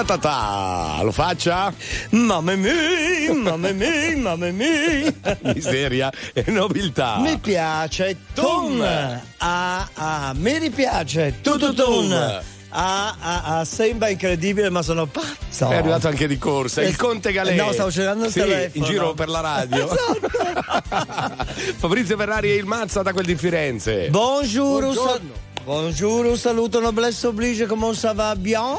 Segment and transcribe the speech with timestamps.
[0.00, 1.70] Ta ta ta, lo faccia?
[2.12, 5.12] Mamma mia, mamma mia, mamma mia.
[5.54, 7.18] Miseria e nobiltà.
[7.18, 8.80] Mi piace Tun.
[8.80, 12.12] Ah, ah, mi ripiace Tututun.
[12.70, 15.68] Ah, ah, ah, sembra incredibile, ma sono pazzo.
[15.68, 16.80] È arrivato anche di corsa.
[16.80, 17.54] Il Conte Galè.
[17.54, 18.86] no, stavo cercando il sì, telefono.
[18.86, 19.86] in giro per la radio.
[21.76, 24.08] Fabrizio Ferrari e il Mazza da quel di Firenze.
[24.08, 25.20] Buongiorno.
[25.64, 28.78] bonjour, un saluto noblesse oblige, comment ça va bien?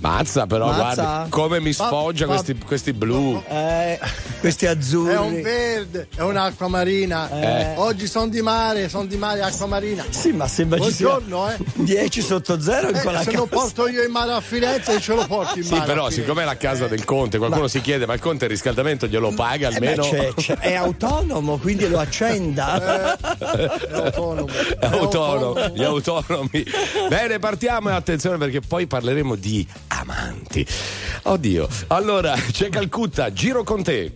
[0.00, 0.80] Mazza, però, Mazza.
[1.02, 3.42] guarda come mi sfoggia Ma- questi, questi blu.
[3.48, 3.98] Eh,
[4.40, 5.12] questi azzurri.
[5.12, 7.28] È un verde, è un'acqua marina.
[7.30, 7.74] Eh.
[7.76, 10.04] Oggi sono di mare, sono di mare acqua marina.
[10.10, 11.56] Sì, ma sembra ci sia Buongiorno, eh.
[11.74, 13.36] 10 sotto zero in Eh, quella se casa.
[13.38, 15.84] lo porto io in mare a Firenze, ce lo porti in Sì, mare.
[15.86, 16.20] però, a Firenze.
[16.22, 19.32] siccome è la casa del Conte, qualcuno si chiede: ma il Conte il riscaldamento glielo
[19.32, 20.02] paga Eh almeno?
[20.02, 23.16] c'è- c'è- è autonomo, quindi lo accenda.
[23.38, 24.46] È autonomo.
[24.78, 26.64] È autonomo, gli autonomi.
[27.08, 30.66] Bene, partiamo e attenzione perché poi parleremo di amanti.
[31.24, 31.68] Oddio.
[31.88, 34.12] Allora, c'è Calcutta, giro con te.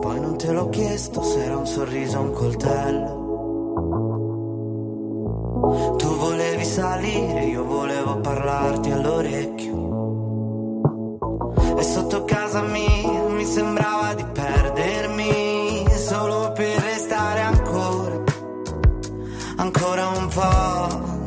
[0.00, 3.28] Poi non te l'ho chiesto se era un sorriso o un coltello.
[5.96, 9.78] Tu volevi salire, io volevo parlarti all'orecchio.
[11.78, 15.59] E sotto casa mia mi sembrava di perdermi
[19.60, 21.18] ancora un po'.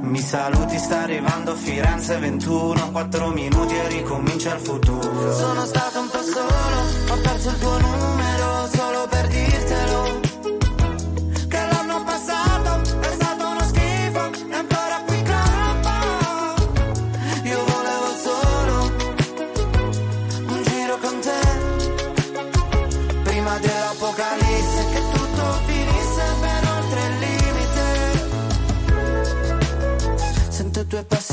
[0.00, 6.00] Mi saluti, sta arrivando a Firenze 21 4 minuti e ricomincia il futuro Sono stato
[6.00, 6.76] un po' solo,
[7.10, 9.43] ho perso il tuo numero solo per dirtelo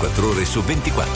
[0.00, 1.15] 24 ore su 24.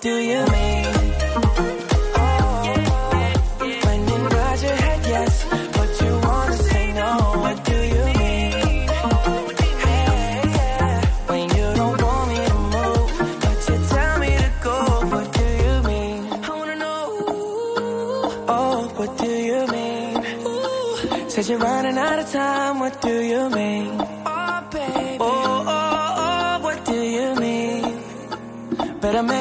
[0.00, 0.77] Do you mean?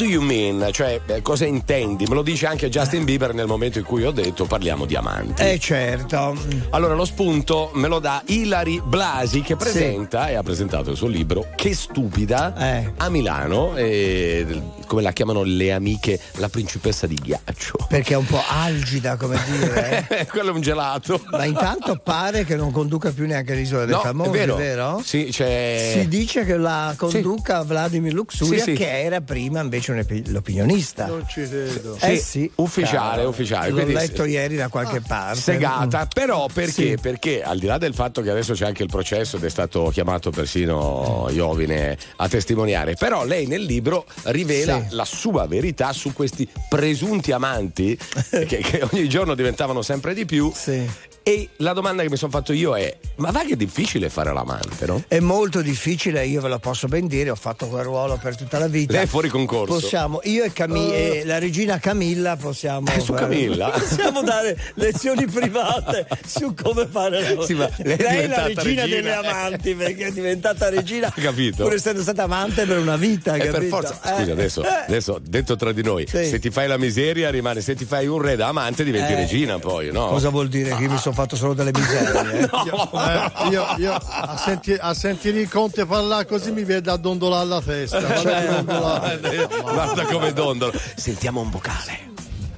[0.00, 0.66] Do you mean?
[0.72, 2.06] Cioè, eh, cosa intendi?
[2.06, 5.42] Me lo dice anche Justin Bieber nel momento in cui ho detto parliamo di amanti.
[5.42, 6.34] Eh certo.
[6.70, 11.08] Allora, lo spunto me lo dà Ilari Blasi che presenta e ha presentato il suo
[11.08, 12.92] libro Che stupida Eh.
[12.96, 14.46] a Milano, e,
[14.90, 17.76] come la chiamano le amiche, la principessa di ghiaccio.
[17.88, 20.04] Perché è un po' algida, come dire.
[20.08, 20.26] eh.
[20.26, 21.22] Quello è un gelato.
[21.30, 24.56] Ma intanto pare che non conduca più neanche l'isola dei No, famosi, è vero?
[24.56, 25.00] vero?
[25.04, 25.92] Sì, c'è.
[26.00, 28.76] Si dice che la conduca Vladimir Luxuria, Sì, sì.
[28.76, 31.06] che era prima invece un epi- l'opinionista.
[31.06, 31.96] Non ci credo.
[32.00, 33.28] Eh Sì, sì, ufficiale, caro.
[33.28, 35.38] ufficiale, L'ho quindi- letto ieri da qualche parte.
[35.40, 36.72] segata, però perché?
[36.72, 36.96] Sì.
[37.00, 39.88] Perché al di là del fatto che adesso c'è anche il processo ed è stato
[39.92, 46.48] chiamato persino Iovine a testimoniare, però lei nel libro rivela La sua verità su questi
[46.68, 47.96] presunti amanti
[48.30, 50.50] che, che ogni giorno diventavano sempre di più.
[50.54, 50.88] Sì.
[51.22, 54.32] E la domanda che mi sono fatto io è: ma va che è difficile fare
[54.32, 55.04] l'amante, no?
[55.06, 58.58] È molto difficile, io ve lo posso ben dire, ho fatto quel ruolo per tutta
[58.58, 58.92] la vita.
[58.94, 59.74] Lei è fuori concorso.
[59.74, 62.88] Possiamo, io e, Cami- e la regina Camilla possiamo.
[62.90, 63.68] Eh, su Camilla?
[63.90, 68.82] Possiamo dare lezioni private su come fare la Sì, ma lei è la diventata regina,
[68.82, 68.86] regina.
[68.86, 71.08] delle amanti perché è diventata regina.
[71.14, 71.64] Ha capito?
[71.64, 73.58] Pur essendo stata amante per una vita, E capito?
[73.58, 74.84] per forza, Eh, scusa, adesso, eh.
[74.88, 76.24] adesso detto tra di noi, Sì.
[76.26, 79.16] se ti fai la miseria rimane, se ti fai un re da amante diventi Eh.
[79.16, 80.06] regina poi, no?
[80.08, 82.40] Cosa vuol dire che io mi sono fatto solo delle miserie?
[82.40, 82.48] eh?
[83.00, 87.46] Eh, io, io a, senti- a sentire il conte parlare così mi viene da dondolare
[87.46, 87.98] la testa.
[88.00, 89.48] Guarda che dondolare.
[89.62, 90.72] Guarda come dondolo.
[90.96, 92.08] Sentiamo un vocale.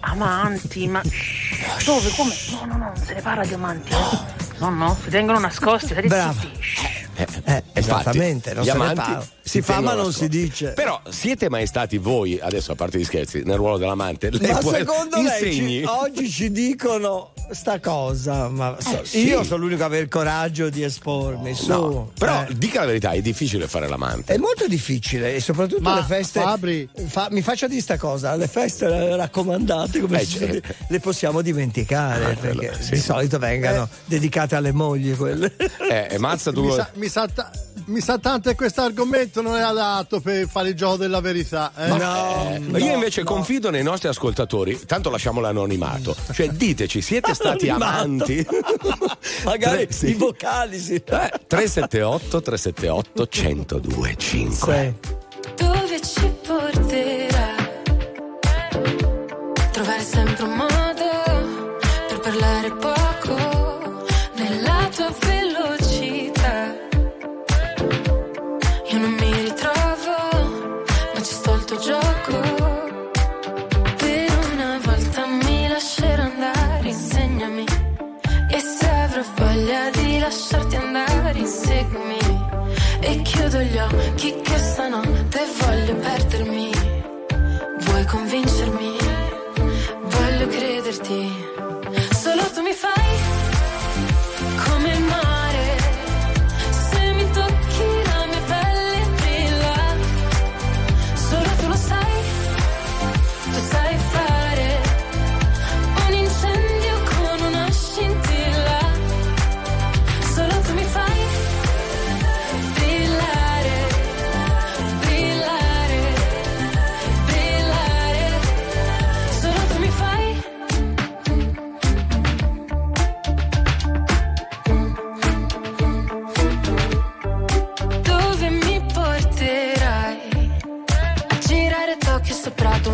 [0.01, 1.01] Amanti, ma
[1.85, 2.11] dove?
[2.17, 2.35] Come?
[2.51, 3.93] No, no, no, non se ne parla di amanti.
[3.93, 4.41] eh.
[4.59, 6.33] No, no, si tengono nascosti, Brava.
[6.33, 7.02] zitti.
[7.15, 9.27] Eh, Eh, infatti, esattamente, non gli se ne amanti parla.
[9.45, 10.69] Si fa, ma non si dice.
[10.73, 14.31] Però siete mai stati voi, adesso a parte gli scherzi, nel ruolo dell'amante?
[14.31, 15.79] Lei Ma può- secondo lei insegni?
[15.81, 19.27] ci- oggi ci dicono sta cosa, ma so- Eh, sì.
[19.27, 21.55] io sono l'unico a avere il coraggio di espormi.
[21.55, 21.67] Su.
[21.69, 22.55] No, però Eh.
[22.57, 24.33] dica la verità, è difficile fare l'amante.
[24.33, 26.41] È molto difficile e soprattutto Ma, le feste.
[26.41, 30.55] Fabri- Fa- mi faccia dire sta cosa: le feste raccomandate, come Eh, si certo.
[30.55, 32.91] dice, le possiamo dimenticare Ah, quello, perché sì.
[32.93, 35.53] di solito vengano dedicate alle mogli quelle.
[35.91, 36.65] Eh, e mazza tu.
[36.65, 37.27] Mi sa, mi sa
[37.87, 41.73] mi sa tanto che questo argomento non è adatto per fare il gioco della verità.
[41.77, 41.91] eh.
[41.91, 46.15] Eh, io invece confido nei nostri ascoltatori, tanto lasciamo l'anonimato.
[46.31, 48.47] Cioè, diteci, siete stati amanti?
[49.45, 50.11] Magari Tre- sì.
[50.11, 50.95] i vocali sì.
[50.95, 51.03] Eh,
[51.49, 54.95] 378 378 1025.
[55.01, 55.22] Dove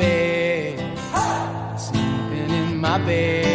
[0.00, 0.98] Bed.
[1.78, 3.49] Sleeping in my bed.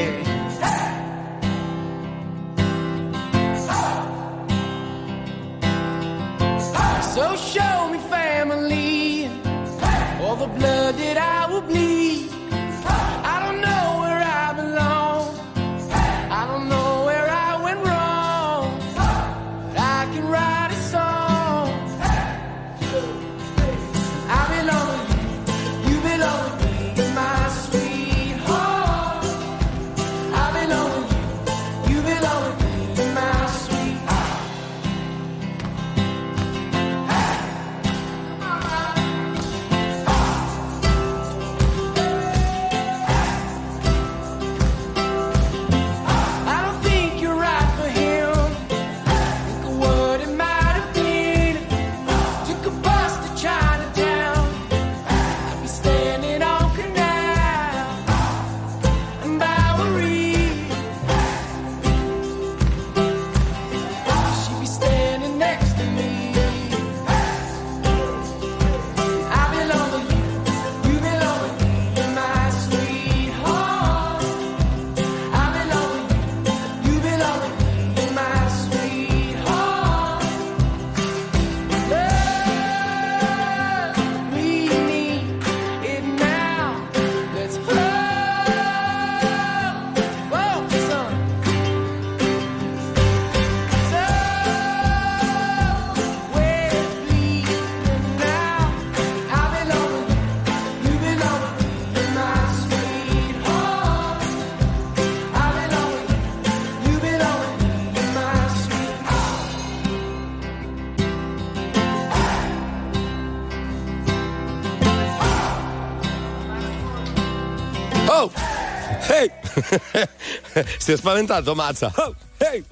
[120.86, 121.92] Si è spaventato, mazza.
[121.96, 122.64] Oh, ehi.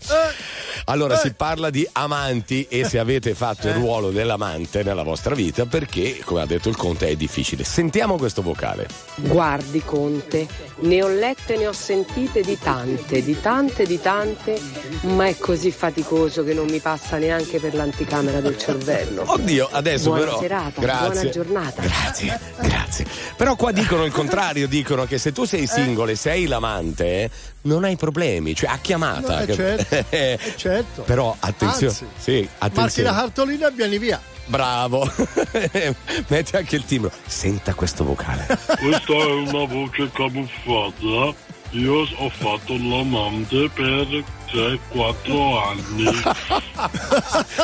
[0.86, 5.66] Allora si parla di amanti e se avete fatto il ruolo dell'amante nella vostra vita
[5.66, 7.64] perché, come ha detto il Conte, è difficile.
[7.64, 8.88] Sentiamo questo vocale.
[9.16, 10.46] Guardi Conte,
[10.82, 14.62] ne ho lette, ne ho sentite di tante, di tante, di tante,
[15.02, 19.24] ma è così faticoso che non mi passa neanche per l'anticamera del cervello.
[19.32, 20.40] Oddio, adesso Buona però.
[20.40, 21.08] serata, grazie.
[21.08, 21.82] buona giornata.
[21.82, 23.06] Grazie, grazie.
[23.36, 27.30] Però qua dicono il contrario, dicono che se tu sei single e sei l'amante, eh,
[27.64, 29.36] non hai problemi, cioè a chiamata.
[29.36, 31.02] No, eh, che- certo, eh, certo.
[31.04, 33.10] Però attenzione, Anzi, sì, Marchi attenzione.
[33.10, 34.22] la cartolina e vieni via.
[34.46, 35.10] Bravo.
[36.28, 37.12] Metti anche il timbro.
[37.26, 38.46] Senta questo vocale.
[38.52, 41.52] Questa è una voce camuffata.
[41.72, 46.12] Io ho fatto l'amante per 3-4 anni.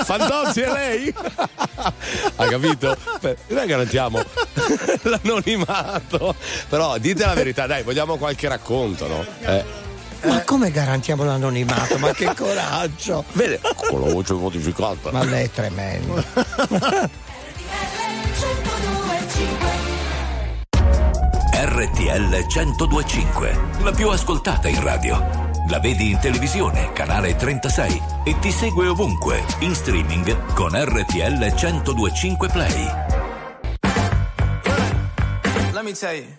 [0.03, 1.13] Fantozzi è lei?
[2.35, 2.97] Ha capito?
[3.21, 4.19] Beh, noi garantiamo
[5.03, 6.33] l'anonimato.
[6.69, 9.23] Però dite la verità, dai, vogliamo qualche racconto, no?
[9.41, 9.63] Eh,
[10.23, 11.97] Ma come garantiamo l'anonimato?
[11.97, 13.23] Ma che coraggio!
[13.33, 15.11] vede, con la voce modificata.
[15.11, 16.23] Ma lei è tremendo.
[21.51, 25.47] RTL 1025, la più ascoltata in radio.
[25.69, 32.47] La vedi in televisione, canale 36 e ti segue ovunque, in streaming con RTL 1025
[32.49, 32.89] Play.
[35.71, 36.15] Let me tell.
[36.15, 36.38] You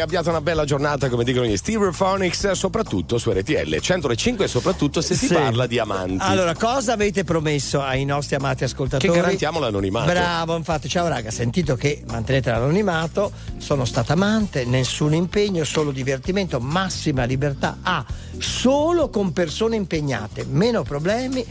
[0.00, 5.14] Abbiate una bella giornata come dicono gli Stereophonics, soprattutto su RTL 105 e soprattutto se
[5.14, 5.34] si Sì.
[5.34, 6.16] parla di amanti.
[6.20, 9.12] Allora, cosa avete promesso ai nostri amati ascoltatori?
[9.12, 10.10] Che garantiamo l'anonimato.
[10.10, 16.58] Bravo, infatti, ciao raga, sentito che mantenete l'anonimato, sono stata amante, nessun impegno, solo divertimento,
[16.60, 17.78] massima libertà.
[17.82, 18.04] Ah,
[18.38, 21.44] solo con persone impegnate, meno problemi.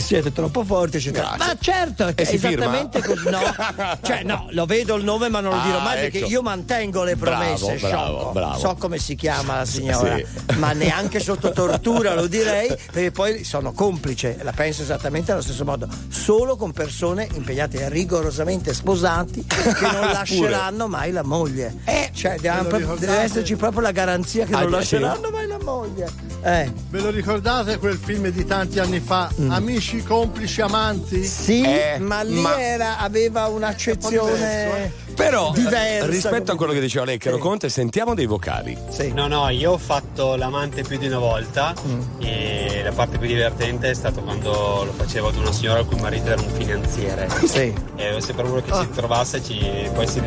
[0.00, 1.34] Siete troppo forti, eccetera.
[1.36, 1.46] Grazie.
[1.46, 2.64] Ma certo, è E si firma?
[2.64, 3.28] esattamente così.
[3.28, 3.40] No,
[4.02, 6.28] cioè, no, lo vedo il nome, ma non lo Ah, dirò mai perché ecco.
[6.28, 7.76] io mantengo le promesse.
[7.76, 8.32] Bravo, bravo, sciocco.
[8.32, 8.58] bravo.
[8.58, 10.26] So come si chiama la signora, Sì.
[10.58, 15.64] ma neanche sotto tortura lo direi, perché poi sono complice, la penso esattamente allo stesso
[15.64, 21.74] modo, solo con persone impegnate rigorosamente sposati che non lasceranno mai la moglie.
[22.12, 24.74] cioè, deve, lo proprio- deve esserci proprio la garanzia che Ah, non sì.
[24.74, 26.10] lasceranno mai la moglie.
[26.42, 26.72] Eh.
[26.90, 29.30] Ve lo ricordate quel film di tanti anni fa?
[29.48, 31.24] Amici, complici, amanti?
[31.24, 36.06] Sì, Eh, ma lì ma- era, aveva un'accezione Però diversa.
[36.06, 37.42] rispetto a quello che diceva Lecchero Sì.
[37.42, 38.76] Conte, sentiamo dei vocali.
[38.90, 39.12] Sì.
[39.12, 41.74] No, no, io ho fatto l'amante più di una volta
[42.20, 44.50] e la parte più divertente è stato quando
[44.84, 47.28] lo facevo ad una signora il cui marito era un finanziere.
[47.46, 47.74] Sì.
[47.96, 49.58] E se per uno che ci trovasse ci
[49.92, 50.22] poi si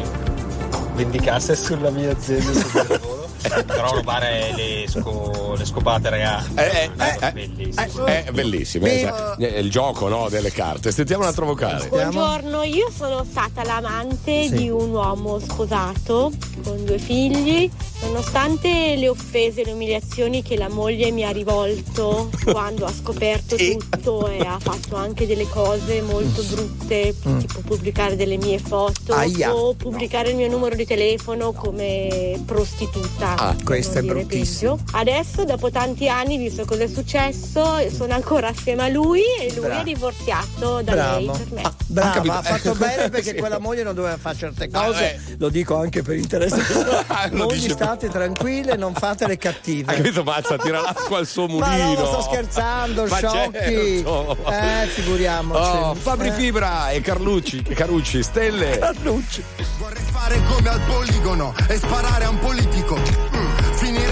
[0.95, 3.20] vendicasse sulla mia azienda sul mio lavoro.
[3.41, 8.05] Però rubare le, sco- le scopate, raga, Eh, eh, è eh, bellissimo.
[8.05, 9.41] È bellissimo, Beh, esatto.
[9.41, 10.91] È il gioco no, delle carte.
[10.91, 11.87] Sentiamo un altro vocale.
[11.87, 14.51] Buongiorno, io sono stata l'amante Sì.
[14.55, 16.31] di un uomo sposato
[16.63, 17.69] con due figli.
[18.03, 23.55] Nonostante le offese e le umiliazioni che la moglie mi ha rivolto quando ha scoperto
[23.57, 29.53] tutto e ha fatto anche delle cose molto brutte, tipo pubblicare delle mie foto Aia.
[29.53, 33.30] o pubblicare il mio numero di telefono come prostituta.
[33.37, 34.75] Ah, questo è bruttissimo.
[34.77, 34.97] peggio.
[34.97, 39.65] Adesso, dopo tanti anni, visto cosa è successo, sono ancora assieme a lui e lui
[39.65, 39.81] Bravo.
[39.81, 41.61] è divorziato da lei Bravo, per me.
[41.61, 42.33] Ah, brava, capito.
[42.33, 43.35] ha fatto bene perché Sì.
[43.37, 45.13] quella moglie non doveva fare certe cose.
[45.15, 45.35] eh.
[45.37, 46.59] Lo dico anche per interesse.
[47.13, 49.91] Ah, dice- state tranquille, non fate le cattive.
[49.91, 50.57] Hai capito, Mazza?
[50.57, 51.99] Tira l'acqua al suo Ma mulino.
[51.99, 53.57] no, sto scherzando, Ma sciocchi.
[54.03, 54.37] certo.
[54.49, 55.59] Eh, figuriamoci.
[55.77, 56.31] Oh, Fabri Eh.
[56.31, 58.77] Fibra e Carlucci, Carucci, Stelle.
[58.79, 59.43] Carlucci.
[59.77, 63.20] Vorrei fare come al poligono e sparare a un politico.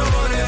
[0.00, 0.39] un genitore,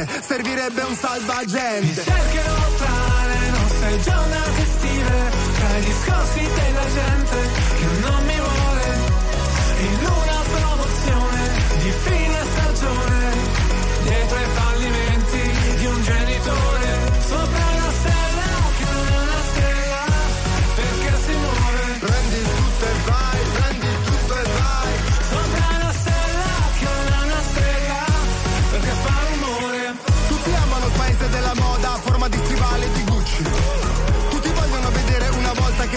[0.00, 2.02] niente, servirebbe un salvagente.
[2.02, 7.79] cercherò tra le nostre giornate estive, tra i discorsi della gente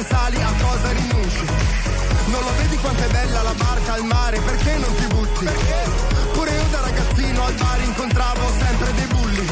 [0.07, 1.45] sali a cosa rinunci.
[2.25, 5.49] Non lo vedi quanto è bella la barca al mare, perché non ti butti?
[6.33, 9.45] Pure io da ragazzino al bar incontravo sempre dei bulli.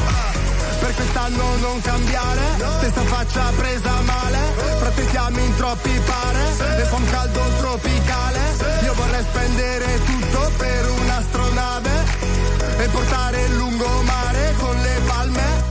[0.80, 2.40] Per quest'anno non cambiare,
[2.78, 4.38] stessa faccia presa male.
[4.80, 8.40] Frate siamo in troppi pare, e fa un caldo tropicale.
[8.82, 11.90] Io vorrei spendere tutto per un'astronave
[12.78, 15.70] e portare il lungomare con le palme.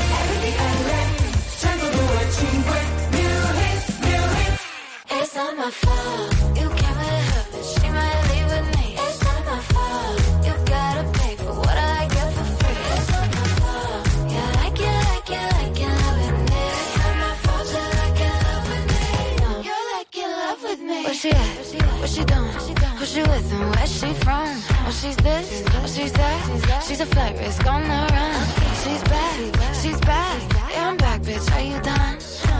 [27.01, 28.47] A flight risk on the run.
[28.83, 30.41] She's back, she's back.
[30.71, 31.51] Yeah, I'm back, bitch.
[31.55, 32.15] Are you done?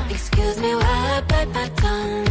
[0.10, 2.31] Excuse me while I bite my tongue.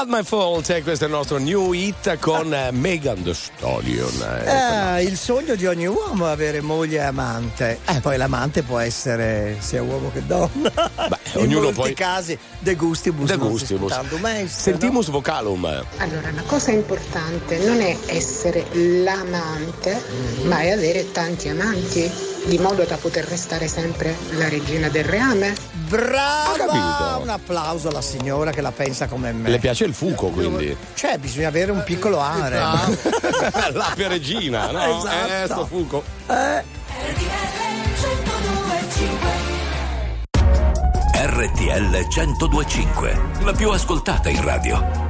[0.00, 4.10] Not my fault, eh, questo è il nostro new hit con eh, Megan Thee Stallion.
[4.46, 4.96] eh.
[4.96, 7.80] Eh, il sogno di ogni uomo è avere moglie e amante.
[7.86, 8.00] Eh.
[8.00, 10.72] Poi l'amante può essere sia uomo che donna.
[11.34, 13.28] In ognuno molti poi- casi de gustibus.
[13.28, 13.92] De gustibus.
[14.46, 15.66] Sentimus vocalum.
[15.98, 20.02] Allora, una cosa importante non è essere l'amante,
[20.44, 22.10] ma è avere tanti amanti,
[22.44, 25.54] di modo da poter restare sempre la regina del reame.
[25.88, 26.56] Brava!
[26.56, 27.22] capito.
[27.22, 29.50] Un applauso alla signora che la pensa come me.
[29.50, 30.76] Le piace il fuco, quindi.
[30.94, 32.58] Cioè, bisogna avere un piccolo are.
[33.72, 34.98] L'ape regina, no?
[34.98, 35.32] Esatto.
[35.32, 36.02] Eh, sto fuco.
[41.12, 45.09] RTL 1025, la più ascoltata in radio.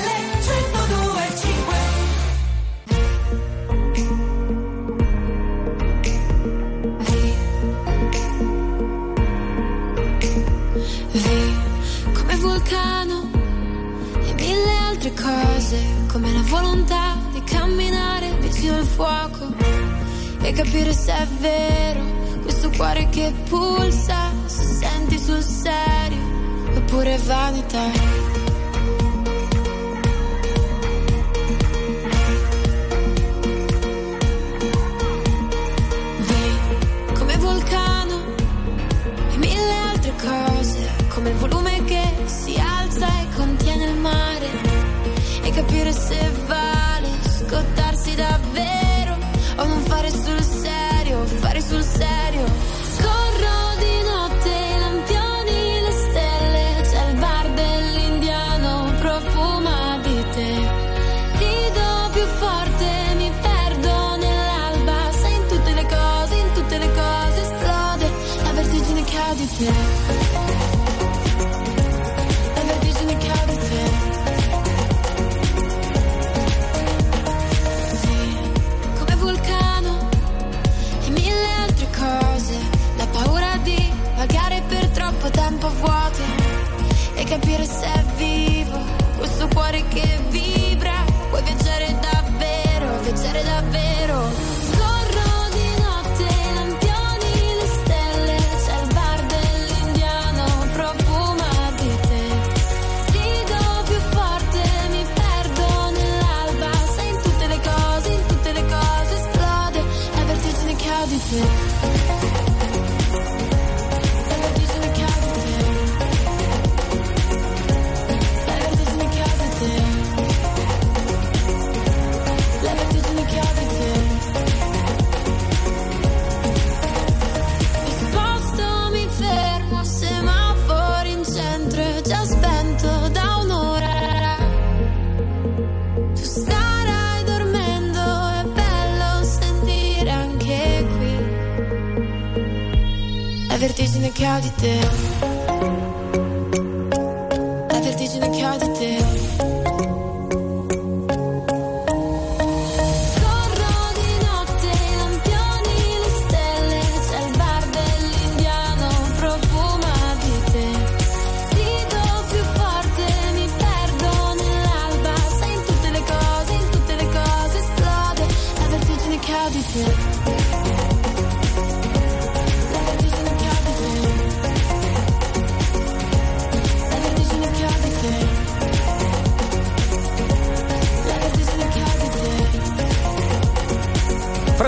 [23.49, 23.60] cuore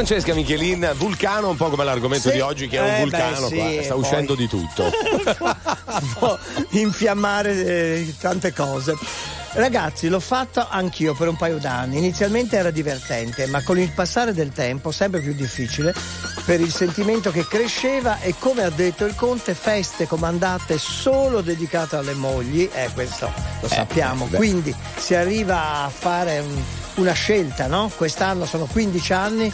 [0.06, 2.36] Francesca Michelin, vulcano, un po' come l'argomento Sì.
[2.36, 3.47] di oggi, che è un Eh, vulcano.
[3.47, 3.70] beh, qua.
[3.70, 4.91] sì, Sta poi- uscendo di tutto.
[6.20, 6.38] può
[6.72, 8.97] infiammare eh, tante cose.
[9.54, 11.99] Ragazzi, l'ho fatto anch'io per un paio d'anni.
[11.99, 15.95] Inizialmente era divertente, ma con il passare del tempo sempre più difficile
[16.43, 21.95] per il sentimento che cresceva e come ha detto il Conte, feste comandate solo dedicate
[21.95, 23.32] alle mogli, eh questo
[23.62, 24.26] lo sappiamo.
[24.26, 24.36] beh.
[24.36, 26.62] Quindi si arriva a fare un-
[26.95, 27.89] una scelta, no?
[27.95, 29.54] Quest'anno sono 15 anni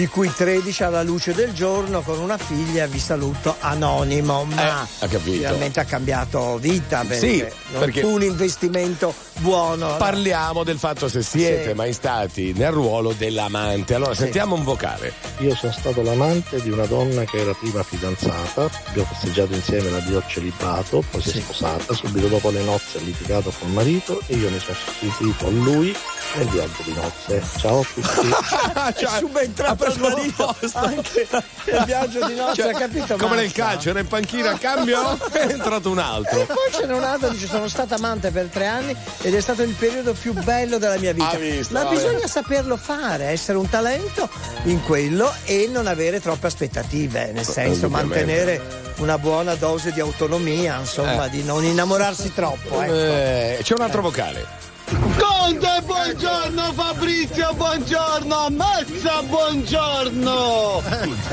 [0.00, 5.04] di cui 13 alla luce del giorno con una figlia, vi saluto, anonimo, ma Eh,
[5.04, 9.96] ha finalmente ha cambiato vita perché, Sì, non perché- fu un investimento buono.
[9.96, 11.74] Parliamo del fatto se siete Sì.
[11.74, 13.94] mai stati nel ruolo dell'amante.
[13.94, 14.22] Allora, Sì.
[14.22, 15.12] sentiamo un vocale.
[15.38, 20.18] Io sono stato l'amante di una donna che era prima fidanzata, abbiamo festeggiato insieme l'addio
[20.18, 24.36] al celibato, poi si è sposata, subito dopo le nozze ha litigato col marito e
[24.36, 25.94] io mi sono sostituito a lui
[26.36, 27.42] nel viaggio di nozze.
[27.58, 29.00] Ciao a tutti.
[29.04, 31.26] è subentrato il marito anche
[31.64, 33.16] nel viaggio di nozze, Cioè, ha capito?
[33.16, 33.62] come nel Mazza?
[33.62, 36.40] calcio, era in panchina, cambio, è entrato un altro.
[36.42, 38.94] E poi ce n'è un altro, dice sono stata amante per tre anni
[39.30, 41.36] ed è stato il periodo più bello della mia vita.
[41.36, 44.28] Visto, Ma bisogna saperlo fare, essere un talento
[44.64, 48.16] in quello e non avere troppe aspettative, nel senso Indubbiamente.
[48.24, 48.60] mantenere
[48.96, 51.30] una buona dose di autonomia, insomma, Eh.
[51.30, 52.80] di non innamorarsi troppo.
[52.82, 52.92] Ecco.
[52.92, 54.68] Eh, c'è un altro vocale.
[54.90, 60.82] Conte, buongiorno Fabrizio, buongiorno Ammazza, buongiorno!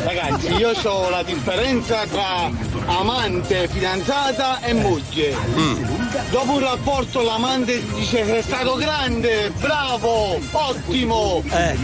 [0.03, 2.51] Ragazzi, io so la differenza tra
[2.85, 5.35] amante, fidanzata e moglie.
[6.29, 11.41] Dopo un rapporto l'amante dice sei stato grande, bravo, ottimo.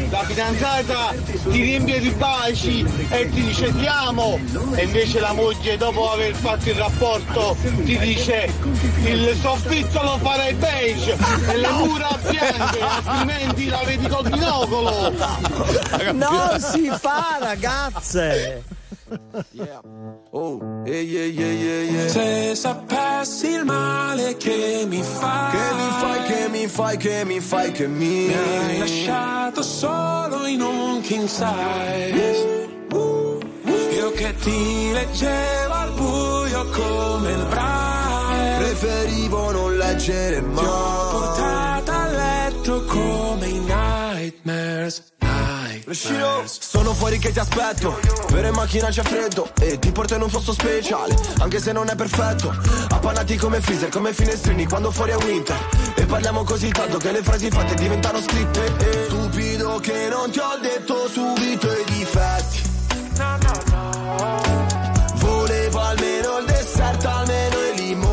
[0.09, 1.13] La fidanzata
[1.49, 4.39] ti riempie di baci e ti dice ti amo.
[4.75, 8.51] E invece la moglie dopo aver fatto il rapporto ti dice
[9.05, 11.17] il soffitto lo farei beige
[11.63, 15.13] le mura bianche, altrimenti la vedi col binocolo.
[16.13, 18.63] Non si fa, ragazze!
[20.31, 22.07] Oh, yeah, yeah, yeah, yeah, yeah.
[22.07, 27.39] Se sapessi il male che mi fai, Che mi fai, che mi fai, che mi
[27.39, 32.71] fai, che mi mi hai lasciato solo in un king size.
[33.95, 38.57] Io che ti leggevo al buio come il braille.
[38.57, 41.32] Preferivo non leggere mai.
[42.93, 45.03] Come i nightmares.
[45.19, 46.59] Nightmares.
[46.59, 50.29] Sono fuori che ti aspetto Per in macchina c'è freddo E ti porto in un
[50.29, 52.55] posto speciale Anche se non è perfetto
[52.89, 55.57] Appannati come freezer, come finestrini Quando fuori è winter
[55.95, 60.39] E parliamo così tanto che le frasi fatte diventano scritte e Stupido che non ti
[60.39, 62.61] ho detto subito i difetti
[65.15, 68.12] Volevo almeno il dessert, almeno i limoncelli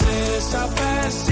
[0.00, 1.31] Wow, se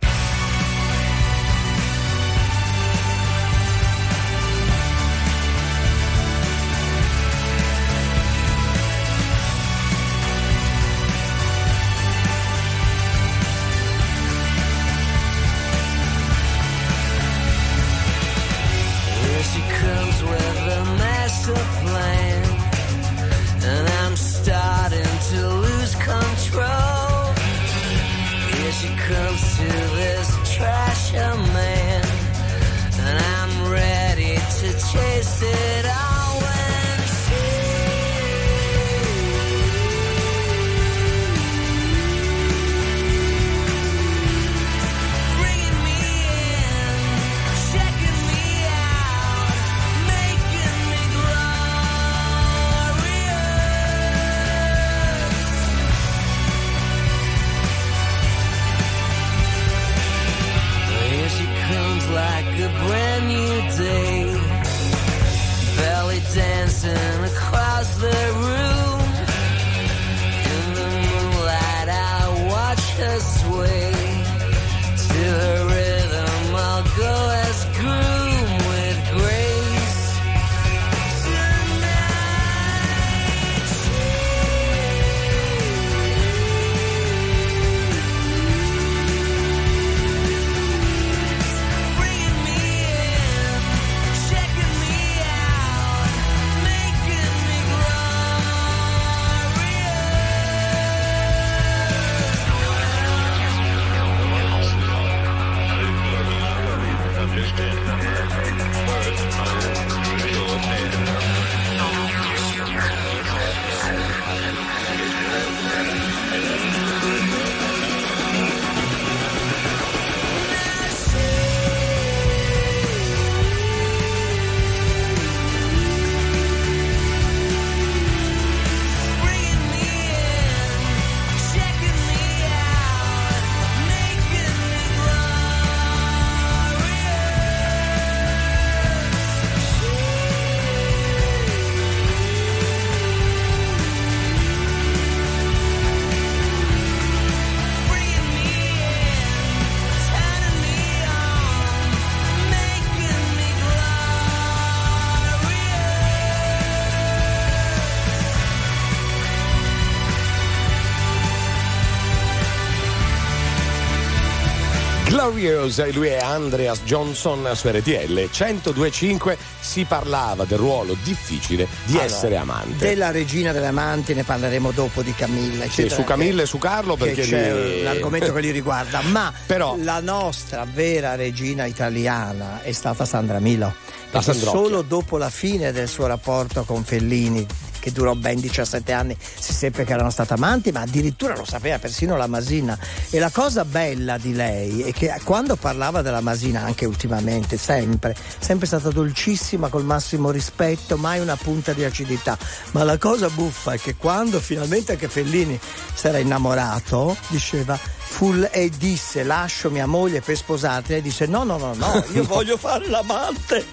[165.33, 169.37] E lui è Andreas Johnson su RTL 1025.
[169.61, 172.85] Si parlava del ruolo difficile di Allora, essere amante.
[172.85, 175.63] Della regina delle amanti ne parleremo dopo di Camilla.
[175.63, 178.99] Sì, eccetera, su Camilla e su Carlo perché c'è li- un argomento che li riguarda,
[179.07, 183.73] ma Però- la nostra vera regina italiana è stata Sandra Milo.
[184.19, 187.47] Solo dopo la fine del suo rapporto con Fellini
[187.81, 191.79] che durò ben 17 anni, si seppe che erano stati amanti, ma addirittura lo sapeva
[191.79, 192.77] persino la Masina.
[193.09, 198.15] E la cosa bella di lei è che quando parlava della Masina, anche ultimamente, sempre,
[198.39, 202.37] sempre stata dolcissima, col massimo rispetto, mai una punta di acidità.
[202.71, 205.59] Ma la cosa buffa è che quando finalmente anche Fellini
[205.93, 207.77] si era innamorato, diceva
[208.11, 212.03] fu l- e disse lascio mia moglie per sposarti lei disse no no no no
[212.11, 213.65] io voglio fare l'amante.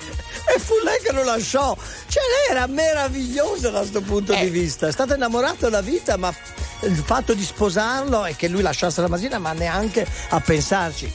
[0.55, 1.77] E fu lei che lo lasciò.
[2.07, 4.45] Cioè lei era meravigliosa da questo punto Eh.
[4.45, 4.87] di vista.
[4.87, 6.33] È stata innamorata da vita ma
[6.83, 11.13] il fatto di sposarlo e che lui lasciasse la Masina ma neanche a pensarci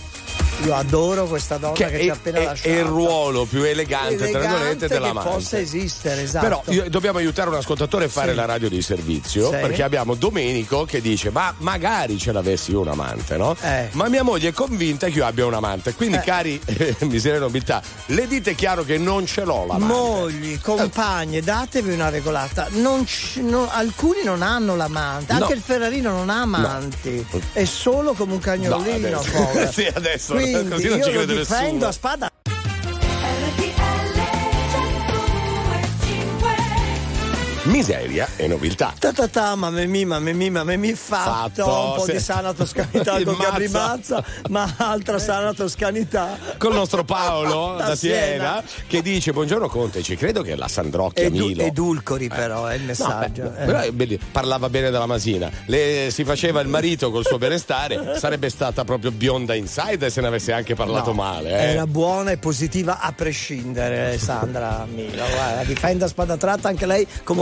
[0.64, 3.46] io adoro questa donna che, Che ci è, ha appena è- lasciato è il ruolo
[3.46, 5.30] più elegante, tra Elegante virgolette, che dell'amante.
[5.32, 8.36] possa esistere esatto Però io- dobbiamo aiutare un ascoltatore a fare Sì.
[8.38, 9.58] la radio di servizio Sì.
[9.58, 13.56] perché abbiamo Domenico che dice ma magari ce l'avessi io un amante no?
[13.62, 13.90] Eh.
[13.94, 16.22] ma mia moglie è convinta che io abbia un amante quindi Eh.
[16.22, 16.62] cari
[17.00, 22.10] miseria e nobiltà le dite chiaro che non ce l'ho l'amante Mogli, compagne, datevi una
[22.10, 22.68] regolata.
[22.72, 25.42] Non ci- no- alcuni non hanno l'amante, No.
[25.42, 29.20] anche il Ferrarino non ha amanti, è solo come un No, cagnolino.
[29.20, 29.72] adesso- povero.
[29.72, 31.88] sì, adesso Quindi così non io ci lo crede difendo nessuno.
[31.88, 32.32] a spada.
[37.64, 42.52] Miseria e nobiltà Ta ta ta, mamma mamma mamma fatto, Fatto, un po' di sana
[42.54, 44.24] toscanità Il con Gabri Mazza.
[44.50, 46.38] Ma altra sana toscanità.
[46.58, 48.64] col nostro Paolo Da da Siena, Siena.
[48.88, 52.82] che dice buongiorno Conte ci credo che la Sandrocchia Edu- Milo edulcori però è il
[52.82, 53.54] No, messaggio.
[53.92, 54.20] beh, eh.
[54.32, 55.50] parlava bene della Masina.
[55.68, 60.28] Le- si faceva il marito col suo benestare, sarebbe stata proprio bionda inside se ne
[60.28, 61.50] avesse anche parlato No, male.
[61.50, 61.72] eh.
[61.72, 65.24] Era buona e positiva a prescindere, Sandra Milo.
[65.34, 67.42] Guarda, difende a spada tratta anche lei come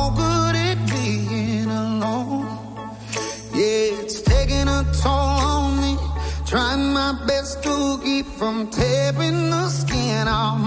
[8.41, 10.60] from tearing the skin off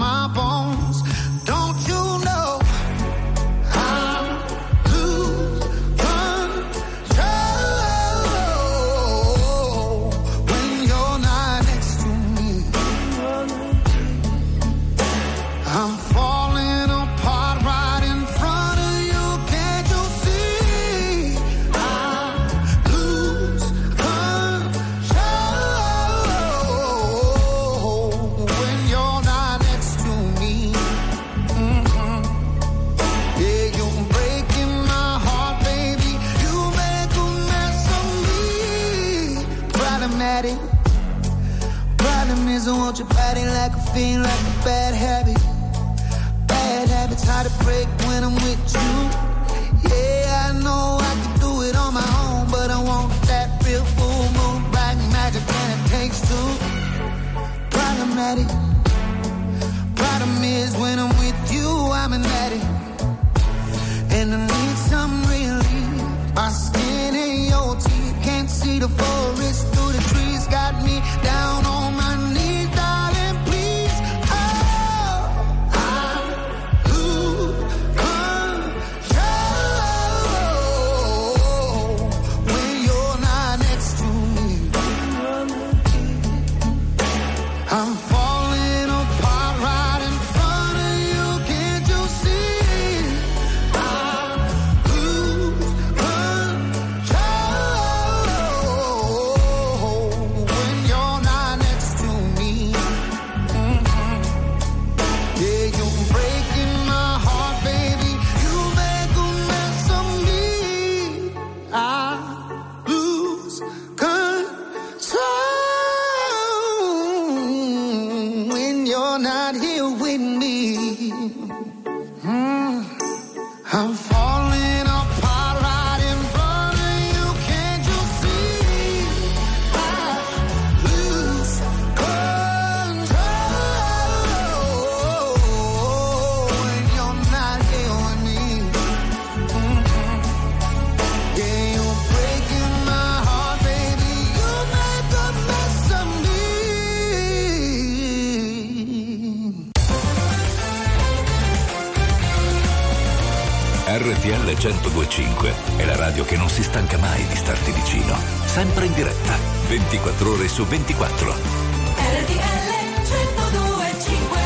[154.55, 158.15] RTL 1025 è la radio che non si stanca mai di starti vicino.
[158.45, 159.33] Sempre in diretta,
[159.67, 161.33] 24 ore su 24.
[161.33, 162.69] RTL
[163.03, 164.39] 1025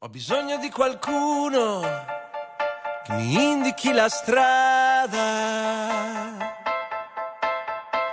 [0.00, 1.80] Ho bisogno di qualcuno
[3.04, 5.18] che mi indichi la strada.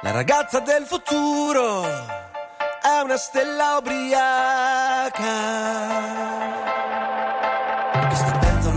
[0.02, 5.26] La ragazza del futuro è una stella ubriaca.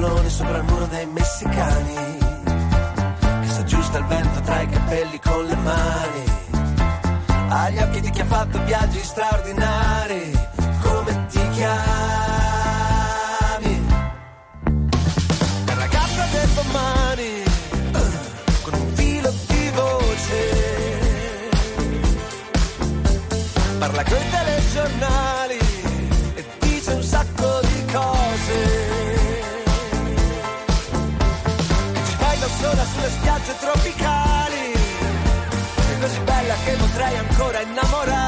[0.00, 1.94] Pentolone sopra il muro dei messicani.
[3.42, 6.24] Che si aggiusta il vento tra i capelli con le mani.
[7.50, 10.32] Ha gli occhi di chi ha fatto viaggi straordinari.
[10.80, 11.74] Come ti chiami?
[15.66, 17.42] La ragazza del domani.
[18.62, 20.98] Con un filo di voce.
[23.78, 25.49] Parla coi telegiornali.
[32.80, 34.72] Sola sulle spiagge tropicali.
[35.86, 38.19] Sei così bella che potrei ancora innamorarmi.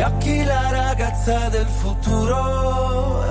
[0.00, 3.22] Negli occhi la ragazza del futuro,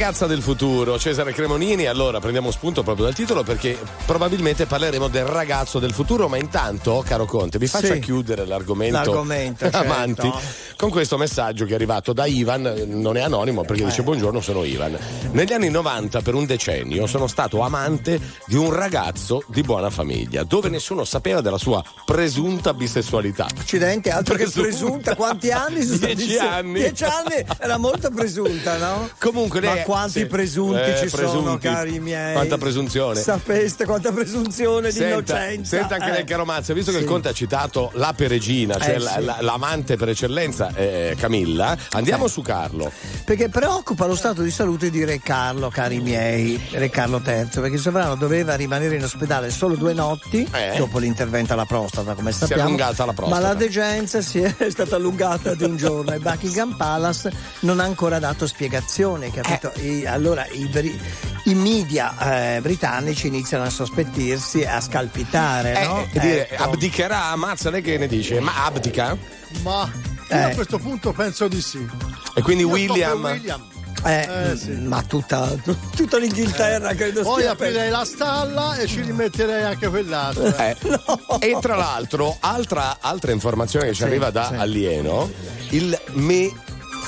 [0.00, 1.84] ragazza del futuro, Cesare Cremonini.
[1.84, 3.76] Allora prendiamo spunto proprio dal titolo perché
[4.06, 6.26] probabilmente parleremo del ragazzo del futuro.
[6.26, 7.98] Ma intanto, caro Conte, vi faccia Sì.
[8.00, 9.76] chiudere l'argomento, L'argomento, certo.
[9.76, 10.32] amanti
[10.80, 12.62] con questo messaggio che è arrivato da Ivan.
[12.86, 14.02] Non è anonimo perché dice.
[14.02, 14.96] Buongiorno, sono Ivan.
[15.32, 20.42] Negli anni 90, per un decennio, sono stato amante di un ragazzo di buona famiglia,
[20.42, 23.46] dove nessuno sapeva della sua presunta bisessualità.
[23.58, 24.60] Accidenti, altro Presunta.
[24.62, 25.82] che presunta, quanti anni?
[25.82, 26.48] sono Dieci insieme?
[26.48, 26.72] anni.
[26.80, 29.10] Dieci anni era molto presunta, no?
[29.18, 30.26] Comunque, Ma lei Ma quanti sì.
[30.26, 31.58] presunti Eh, ci sono, presunti.
[31.68, 32.32] cari miei.
[32.32, 33.20] Quanta presunzione.
[33.20, 35.12] Sapeste quanta presunzione di Senta,
[35.42, 35.76] innocenza.
[35.76, 36.12] senta anche Eh.
[36.12, 37.02] lei, caro Mazza, visto che Sì.
[37.02, 39.22] il Conte ha citato l'ape regina, cioè Eh, sì.
[39.24, 42.90] la- l'amante per eccellenza eh, Camilla, andiamo su Carlo.
[43.24, 47.74] Perché preoccupa lo stato di salute di Re Carlo, cari miei, Re Carlo III, perché
[47.74, 50.74] il sovrano doveva rimanere in ospedale solo due notti Eh.
[50.76, 52.62] dopo l'intervento alla prostata, come Si è sappiamo.
[52.64, 53.40] allungata la prostata.
[53.40, 57.84] Ma la degenza si è stata allungata di un giorno e Buckingham Palace non ha
[57.84, 59.72] ancora dato spiegazioni, capito?
[59.74, 59.86] Eh.
[59.98, 60.68] I- allora i,
[61.44, 66.06] i media eh, britannici iniziano a sospettirsi e a scalpitare, Eh, no?
[66.12, 66.62] e dire, Ecco.
[66.64, 68.40] abdicherà, Mazza, lei che ne dice?
[68.40, 69.16] Ma abdica?
[69.62, 69.90] Ma
[70.30, 70.54] io a Eh.
[70.54, 71.86] questo punto penso di sì.
[72.34, 73.26] E quindi Io William...
[73.26, 74.70] Eh, Eh, sì.
[74.70, 75.50] Ma tutta,
[75.94, 80.68] tutta l'Inghilterra credo Poi stia per- aprirei la stalla e ci rimetterei anche quell'altra.
[80.70, 80.76] Eh,
[81.40, 84.54] E tra l'altro, altra, altra informazione che ci Sì, arriva da sì.
[84.54, 85.30] alieno,
[85.70, 86.50] il Me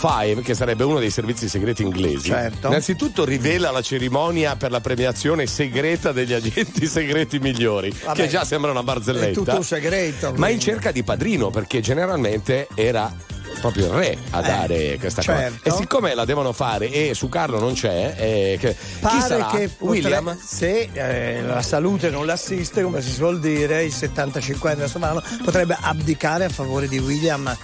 [0.02, 2.66] 5, che sarebbe uno dei servizi segreti inglesi, Certo.
[2.66, 8.44] innanzitutto rivela la cerimonia per la premiazione segreta degli agenti segreti migliori, Vabbè, che già
[8.44, 9.32] sembra una È barzelletta.
[9.32, 10.26] tutto un segreto.
[10.30, 10.60] ma in quindi.
[10.64, 13.14] cerca di padrino, perché generalmente era
[13.62, 15.60] proprio il re a Eh, dare questa certo.
[15.62, 15.76] cosa.
[15.76, 19.46] E siccome la devono fare e su Carlo non c'è, eh, che- chi Pare sarà?
[19.50, 20.24] che William?
[20.24, 25.76] potrebbe- se eh, la salute non l'assiste, come si suol dire, il 75enne sovrano potrebbe
[25.80, 27.56] abdicare a favore di William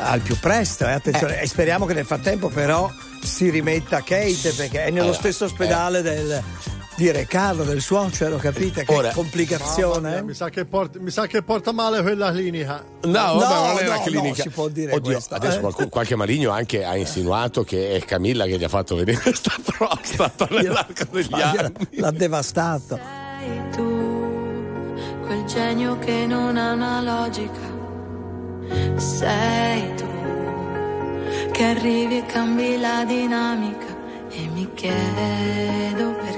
[0.00, 0.84] al più presto.
[0.86, 1.40] eh, attenzione.
[1.40, 2.88] E speriamo che nel frattempo, però,
[3.22, 6.40] si rimetta Kate perché è nello Allora, stesso ospedale del,
[6.98, 8.82] di Re Carlo, del suocero, capite?
[8.84, 10.08] Che Ora- Mamma complicazione.
[10.08, 10.22] mia, eh?
[10.24, 12.82] mi, sa che porta, mi sa che porta male quella clinica.
[13.02, 14.42] No, vabbè, No, non è no, una no, clinica.
[14.42, 15.60] si può dire Oddio, questo, adesso eh.
[15.60, 19.52] qualcu- qualche maligno anche ha insinuato che è Camilla che gli ha fatto vedere questa
[19.64, 21.72] prostata nell'arco degli Ma anni.
[21.90, 22.96] L'ha devastato.
[22.98, 24.94] Sei tu,
[25.24, 27.76] quel genio che non ha una logica.
[28.96, 30.06] Sei tu,
[31.52, 33.86] che arrivi e cambi la dinamica.
[34.30, 36.37] E mi chiedo perché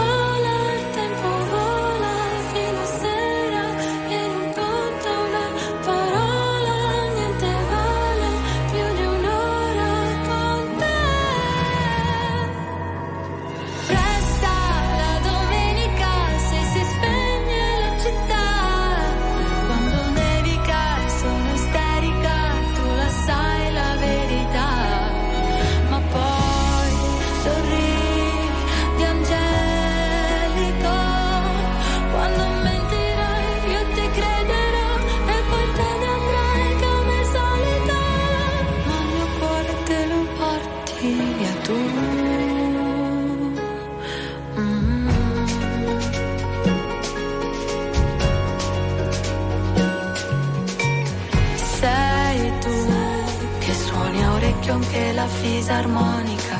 [55.39, 56.57] fisarmonica.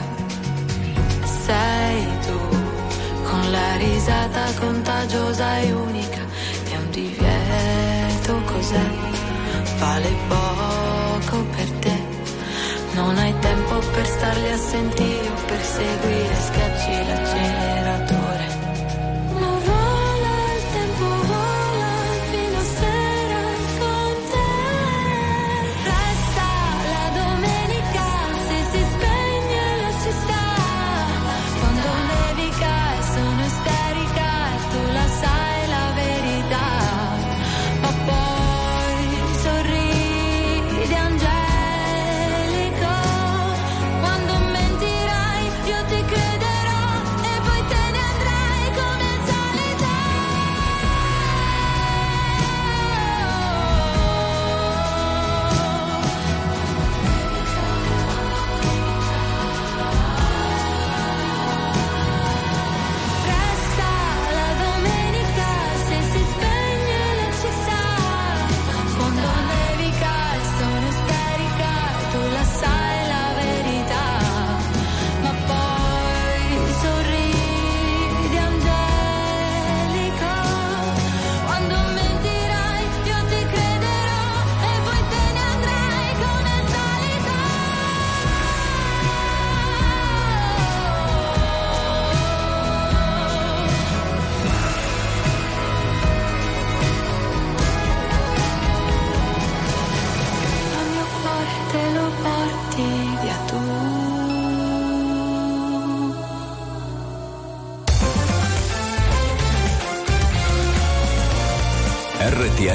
[1.46, 2.40] Sei tu
[3.30, 6.22] con la risata contagiosa e unica.
[6.70, 8.88] È un divieto cos'è?
[9.80, 11.98] Vale poco per te.
[12.94, 16.36] Non hai tempo per starli a sentire o per seguire.
[16.36, 17.51] Schiacci l'acceleratore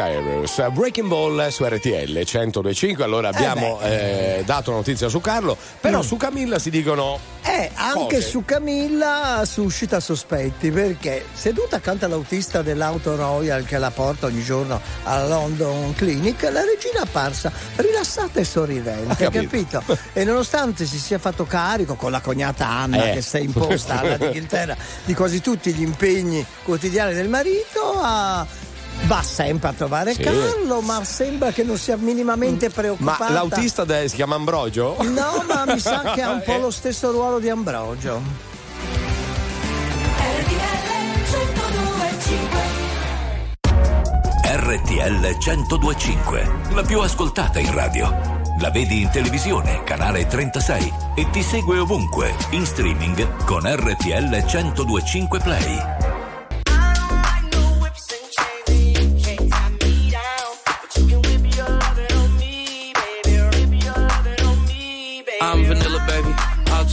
[0.00, 3.02] Cyrus, Breaking Ball su RTL 1025.
[3.02, 7.18] Allora abbiamo eh, dato notizia su Carlo, però su Camilla si dicono.
[7.42, 8.20] Eh, anche Cose.
[8.20, 14.78] su Camilla suscita sospetti perché seduta accanto all'autista dell'auto Royal che la porta ogni giorno
[15.04, 19.80] alla London Clinic, la regina è apparsa rilassata e sorridente, Ha capito.
[19.80, 19.98] capito?
[20.12, 23.12] E nonostante si sia fatto carico con la cognata Anna Eh.
[23.14, 24.76] che si è imposta alla d'Inghilterra
[25.06, 28.44] di quasi tutti gli impegni quotidiani del marito, ha-
[29.04, 30.22] va sempre a trovare Sì.
[30.22, 33.30] Carlo, ma sembra che non sia minimamente Ma preoccupata.
[33.30, 34.96] l'autista de- si chiama Ambrogio?
[35.02, 36.58] No, ma mi sa che ha un po' Eh.
[36.60, 38.20] lo stesso ruolo di Ambrogio.
[44.48, 48.34] RTL 1025, la più ascoltata in radio.
[48.60, 55.40] La vedi in televisione, canale 36 e ti segue ovunque, in streaming con RTL 1025
[55.40, 56.05] Play.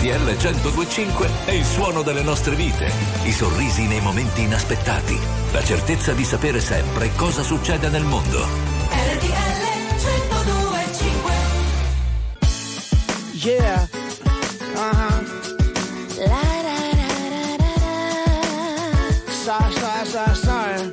[0.00, 2.90] RTL 1025 è il suono delle nostre vite,
[3.24, 5.14] i sorrisi nei momenti inaspettati,
[5.52, 8.38] la certezza di sapere sempre cosa succede nel mondo.
[8.88, 9.60] RTL
[9.98, 11.32] 1025
[13.34, 13.86] Yeah.
[14.74, 15.24] Uh-huh.
[19.28, 20.90] Sorry, sorry, sorry, sorry.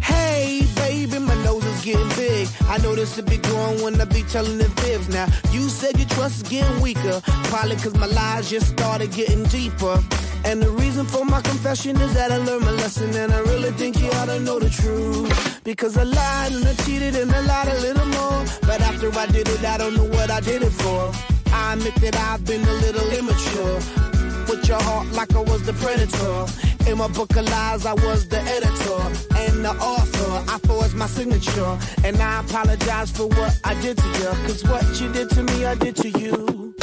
[0.00, 2.29] Hey, baby, my nose is getting big.
[2.70, 5.08] I know this will be growing when I be telling the fibs.
[5.08, 7.20] Now, you said your trust is getting weaker.
[7.50, 9.98] Probably cause my lies just started getting deeper.
[10.44, 13.72] And the reason for my confession is that I learned my lesson and I really
[13.72, 15.60] think you ought to know the truth.
[15.64, 18.44] Because I lied and I cheated and I lied a little more.
[18.62, 21.12] But after I did it, I don't know what I did it for.
[21.52, 24.09] I admit that I've been a little immature.
[24.50, 26.90] With your heart like I was the predator.
[26.90, 29.00] In my book of lies, I was the editor
[29.36, 30.52] and the author.
[30.52, 31.78] I forged my signature.
[32.02, 34.30] And I apologize for what I did to you.
[34.46, 36.74] Cause what you did to me, I did to you.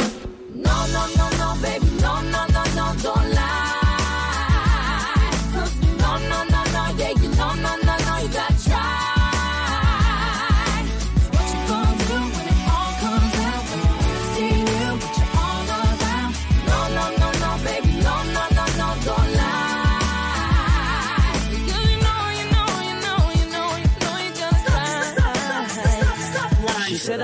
[0.55, 1.86] No, no, no, no, baby,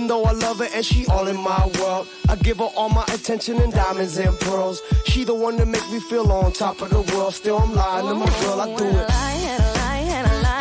[0.00, 2.88] Even though I love her and she all in my world, I give her all
[2.88, 4.80] my attention and diamonds and pearls.
[5.04, 7.34] She the one that make me feel on top of the world.
[7.34, 9.10] Still I'm lying to my girl, I do it.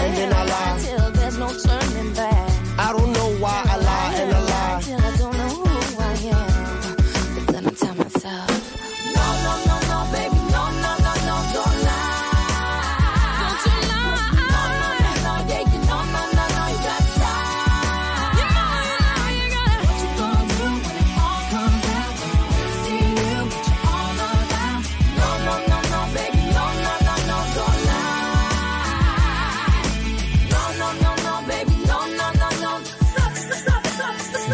[0.02, 0.80] And then I lie.
[0.84, 1.99] Till there's no turning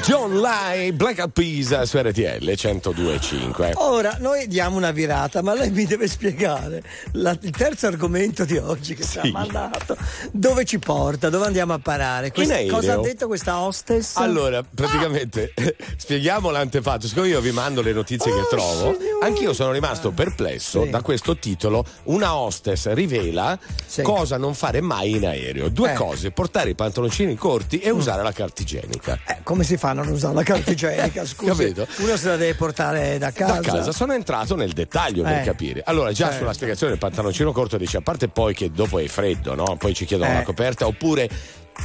[0.06, 3.72] John Lai, Black Eyed Peas su RTL 102.5.
[3.78, 6.84] Ora noi diamo una virata, ma lei mi deve spiegare
[7.14, 9.32] la- il terzo argomento di oggi che ci ha Sì.
[9.32, 9.98] mandato.
[10.32, 11.30] Dove ci porta?
[11.30, 12.32] Dove andiamo a parare?
[12.32, 12.72] Quest- aereo.
[12.76, 14.18] cosa ha detto questa hostess?
[14.18, 15.54] Allora, praticamente
[15.98, 17.08] spieghiamo l'antefatto.
[17.08, 21.36] Siccome io vi mando le notizie Oh, che trovo, anch'io sono rimasto perplesso da questo
[21.38, 21.84] titolo.
[22.04, 23.58] Una hostess rivela
[24.04, 25.70] cosa non fare mai in aereo.
[25.70, 25.96] Due Eh.
[25.96, 29.18] cose: portare i pantaloncini corti e usare la carta igienica.
[29.26, 31.26] Eh, come si fa non usare la carta igienica?
[31.26, 31.88] Scusi, Capito?
[32.04, 33.60] uno se la deve portare da casa.
[33.60, 35.44] Da casa sono entrato nel dettaglio per Eh.
[35.44, 35.82] capire.
[35.86, 36.40] Allora, già Certo.
[36.42, 39.76] sulla spiegazione del pantaloncino corto dice: a parte poi che dopo è freddo, no?
[39.78, 40.34] Poi ci chiedono Eh.
[40.36, 41.30] la coperta, oppure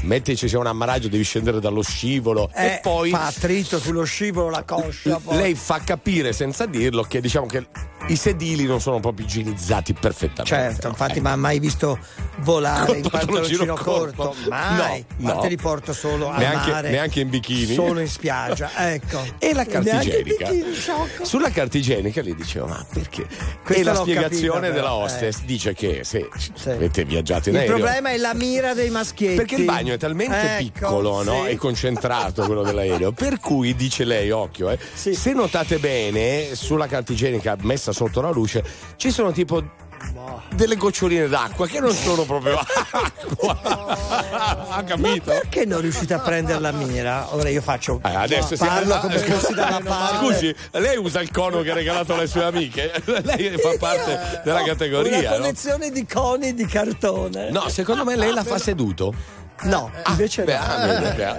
[0.03, 4.05] metti ci sia un ammaraggio, devi scendere dallo scivolo Eh, e poi fa attrito sullo
[4.05, 5.19] scivolo la coscia.
[5.23, 5.37] poi.
[5.37, 7.67] lei fa capire senza dirlo che diciamo che
[8.07, 10.45] i sedili non sono proprio igienizzati perfettamente.
[10.45, 11.99] Certo, infatti, ma mai visto
[12.39, 14.23] volare in pantaloncino corto?
[14.23, 14.49] corto?
[14.49, 15.05] Mai.
[15.19, 15.41] No, Ma no.
[15.41, 16.91] te li porto solo al Neanche- mare.
[16.91, 17.75] neanche in bikini?
[17.75, 19.23] Solo in spiaggia, ecco.
[19.39, 20.49] E la carta igienica?
[20.51, 20.75] bikini.
[21.23, 23.27] Sulla carta igienica gli dicevo, ma perché?
[23.63, 25.05] Questa e la spiegazione capita, però, della eh.
[25.05, 26.27] hostess dice che se
[26.67, 27.77] avete viaggiato in Il aereo.
[27.77, 29.37] problema è la mira dei maschietti.
[29.37, 31.45] Perché il bagno è talmente Ecco, piccolo no?
[31.45, 31.51] sì.
[31.51, 37.13] e concentrato quello dell'aereo, per cui dice lei, occhio, eh, se notate bene, sulla carta
[37.13, 38.63] igienica messa sotto la luce
[38.97, 39.63] ci sono tipo
[40.55, 42.59] delle goccioline d'acqua che non sono proprio
[42.91, 43.59] acqua.
[44.71, 45.25] ha capito?
[45.25, 47.35] Perché non riuscite a prendere la mira?
[47.35, 48.01] Ora io faccio.
[48.05, 50.17] Eh, adesso si- parlo ah, come fossi dalla parte.
[50.27, 52.93] Scusi, lei usa il cono che ha regalato alle sue amiche?
[53.05, 55.37] lei fa parte della Una categoria, no?
[55.37, 57.51] collezione di coni di cartone.
[57.51, 59.39] No, secondo me lei la fa seduto.
[59.63, 60.61] No, invece beh, no.
[60.65, 61.39] ah, vedi, beh,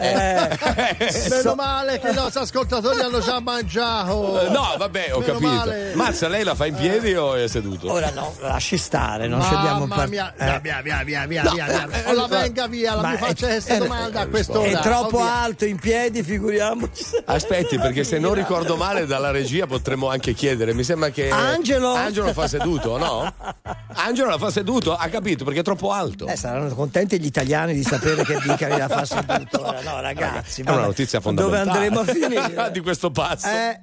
[0.98, 4.42] Eh, Meno male che i nostri ascoltatori hanno già mangiato.
[4.42, 5.50] Eh, No, vabbè, ho Meno capito.
[5.50, 5.92] male.
[5.96, 7.92] Mazza, lei la fa in piedi o è seduto?
[7.92, 10.60] Ora no, lasci stare, non scendiamo Mamma par- mia, eh.
[10.62, 11.88] via, via, via, via, No, via, via.
[12.06, 14.24] eh, O la eh, venga via, la ma mi è- faccia questa eh, domanda a
[14.24, 14.80] È quest'ora.
[14.80, 17.04] troppo Oh, alto in piedi, figuriamoci.
[17.26, 20.74] Aspetti, perché se non ricordo male dalla regia potremmo anche chiedere.
[20.74, 21.94] Mi sembra che Angelo?
[21.94, 23.34] Angelo la fa seduto, no?
[23.96, 26.28] Angelo la fa seduto, ha capito perché è troppo alto.
[26.28, 29.62] Eh, saranno contenti gli italiani di sapere che dica che la fa seduto.
[29.66, 31.70] Ora, no, ragazzi, È una notizia Dove fondamentale.
[31.86, 32.72] andremo a finire?
[32.72, 33.48] di questo passo.
[33.48, 33.80] Eh,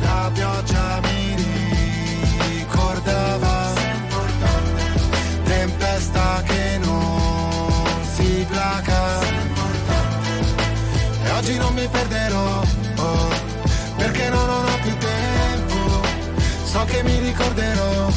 [0.00, 1.34] La pioggia mi
[2.56, 3.72] ricordava
[5.44, 9.20] Tempesta che non si placa
[11.24, 12.62] E oggi non mi perderò
[12.96, 13.28] oh,
[13.96, 16.06] Perché non ho più tempo
[16.64, 18.08] So che mi ricorderò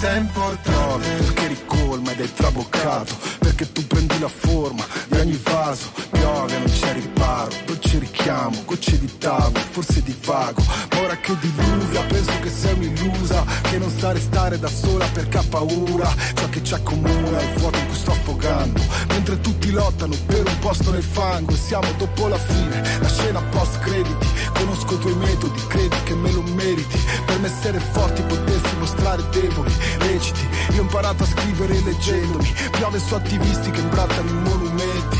[0.00, 5.90] sei importante perché ricolma ed è traboccato perché tu prendi la forma di ogni vaso
[6.10, 7.50] piove non c'è riparo
[7.90, 12.74] dolce richiamo gocce di tavolo forse di vago ma ora che diluvia penso che sei
[12.74, 16.12] un'illusa che non sa restare da sola perché ha paura.
[16.34, 18.80] Ciò che ci accomuna è il vuoto in cui sto affogando.
[19.08, 23.40] Mentre tutti lottano per un posto nel fango e siamo dopo la fine la scena
[23.50, 24.26] post crediti.
[24.54, 26.98] Conosco i tuoi metodi credi che me lo meriti.
[27.26, 30.46] Per me essere forti potersi mostrare deboli reciti.
[30.72, 32.54] Io ho imparato a scrivere leggendomi.
[32.72, 35.19] Piove su attivisti che imbrattano i monumenti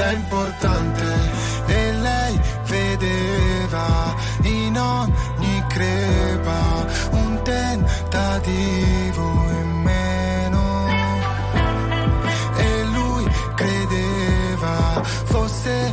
[0.00, 1.04] sei importante.
[1.66, 9.24] E lei vedeva in ogni crepa Un tentativo
[9.60, 10.86] in meno.
[12.56, 13.24] E lui
[13.54, 15.92] credeva fosse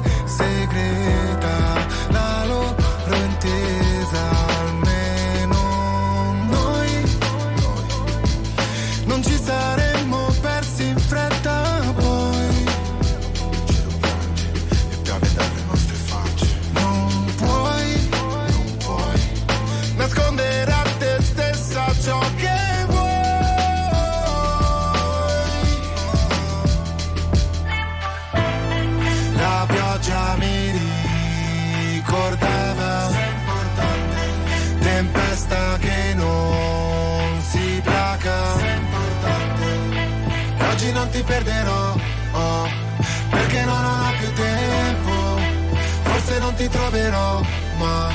[46.67, 47.41] ritroverò,
[47.77, 48.11] ma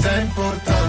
[0.00, 0.79] sei importante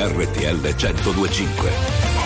[0.00, 2.19] RTL 1025.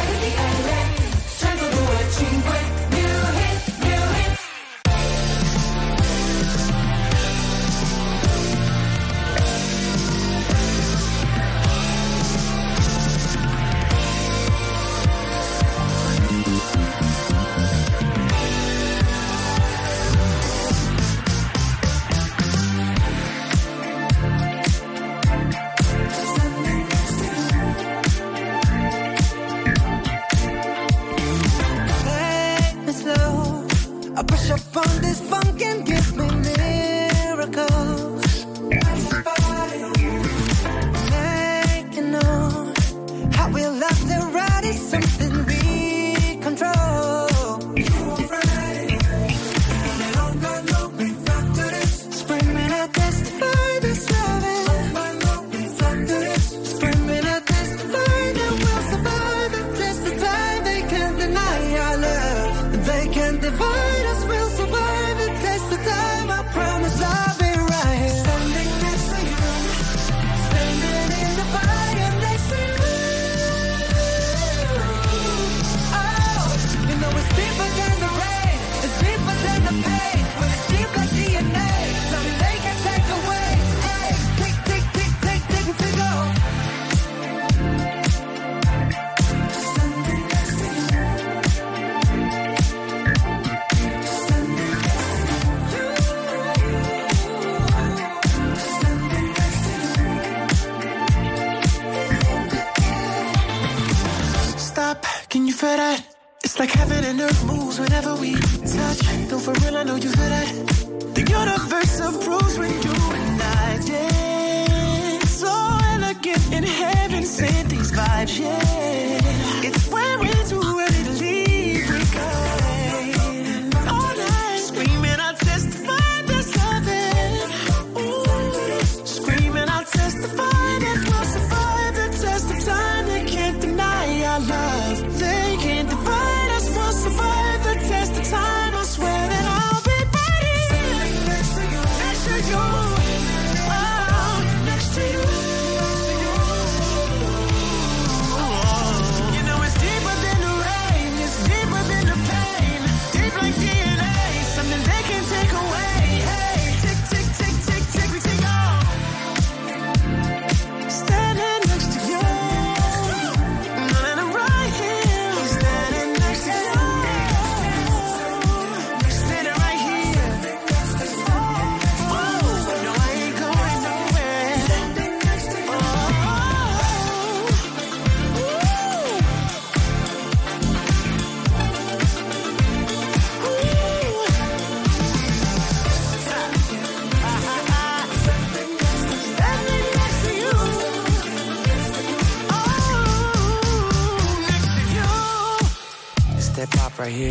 [197.05, 197.31] right here.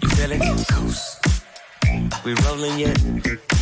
[0.00, 0.40] You feel it?
[2.24, 3.55] We rolling yet?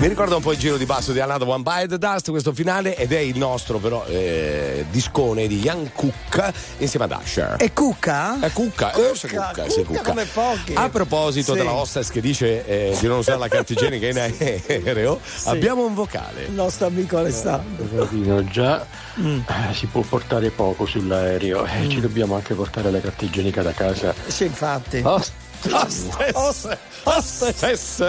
[0.00, 2.54] Mi ricorda un po' il giro di basso di Another One By the Dust, questo
[2.54, 7.56] finale, ed è il nostro però eh, discone di Ian Cook insieme ad Asher.
[7.58, 8.40] E Cucca?
[8.40, 10.00] È Cucca, eh, Cucca, eh, so Cucca, Cucca, Cucca.
[10.00, 10.72] come pochi.
[10.72, 11.58] A proposito sì.
[11.58, 15.50] della hostess che dice eh, di non usare la carta igienica in aereo, sì.
[15.50, 16.44] abbiamo un vocale.
[16.44, 18.08] Il nostro amico Alessandro.
[18.10, 18.86] Eh, già
[19.20, 19.40] mm.
[19.72, 21.90] si può portare poco sull'aereo, eh, mm.
[21.90, 24.14] ci dobbiamo anche portare la carta igienica da casa.
[24.28, 25.02] Sì, infatti.
[25.04, 25.39] Host-
[25.70, 26.76] Hostess.
[27.02, 28.02] Hostess.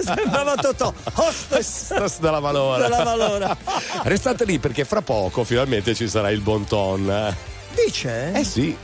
[0.00, 0.92] Sembrava Totò.
[1.14, 1.90] Hostess.
[1.90, 2.88] Hostess della Valora.
[2.88, 3.56] Della Valora.
[4.02, 7.34] Restate lì perché fra poco finalmente ci sarà il bon ton.
[7.84, 8.32] Dice?
[8.32, 8.76] Eh sì.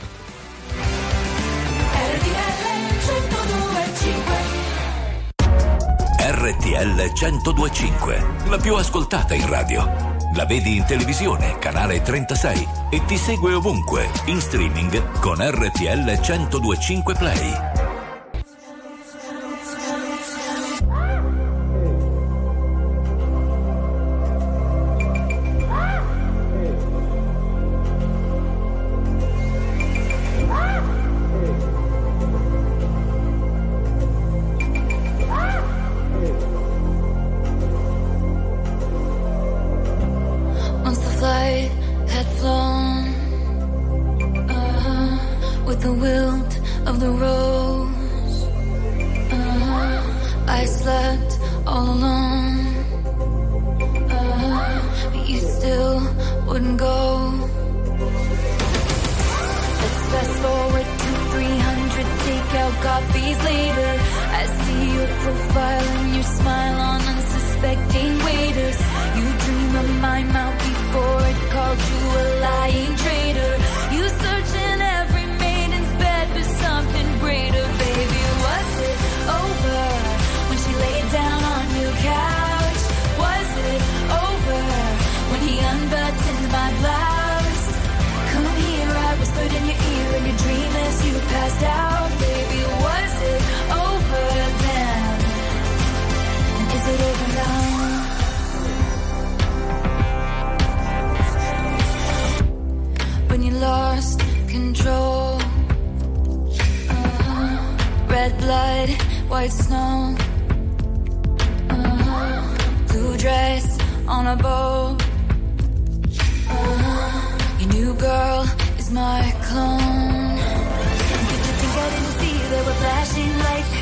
[6.25, 10.11] RTL 1025, la più ascoltata in radio.
[10.35, 17.13] La vedi in televisione, canale 36 e ti segue ovunque, in streaming con RTL 1025
[17.13, 18.02] Play.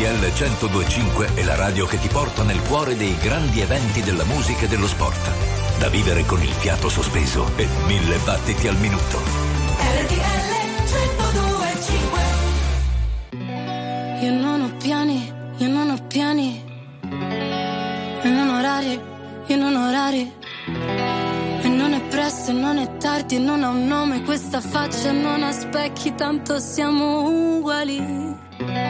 [0.00, 4.64] RTL 1025 è la radio che ti porta nel cuore dei grandi eventi della musica
[4.64, 5.30] e dello sport.
[5.78, 9.18] Da vivere con il fiato sospeso e mille battiti al minuto.
[9.18, 10.48] RTL
[10.88, 12.20] 1025
[14.22, 16.64] Io non ho piani, io non ho piani.
[18.22, 18.98] E non orari,
[19.48, 20.32] io non ho orari.
[21.62, 25.52] E non è presto, non è tardi, non ha un nome questa faccia, non ha
[25.52, 28.89] specchi, tanto siamo uguali.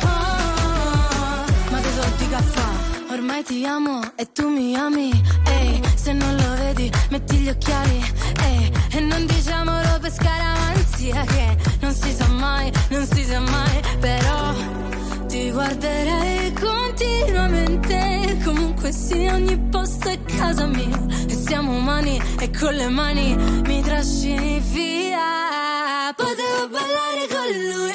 [0.03, 3.13] Ah, ma che so di caffè?
[3.13, 5.09] Ormai ti amo e tu mi ami.
[5.45, 8.03] Ehi, se non lo vedi, metti gli occhiali.
[8.43, 13.81] Ehi, e non diciamolo per scaramanzia che non si sa mai, non si sa mai.
[13.99, 14.53] Però
[15.27, 18.37] ti guarderei continuamente.
[18.43, 19.66] Comunque sia, ogni è
[20.37, 20.97] casa mia.
[21.27, 23.35] E siamo umani e con le mani
[23.65, 26.13] mi trascini via.
[26.15, 27.93] Potevo ballare con lui,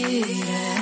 [0.00, 0.79] capire come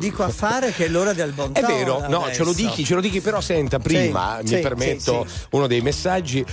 [0.00, 2.52] dico a fare che è l'ora del bon È vero, no, ce lo adesso.
[2.54, 6.44] dichi, ce lo dichi, però senta, prima Sì, mi sì, permetto sì, uno dei messaggi.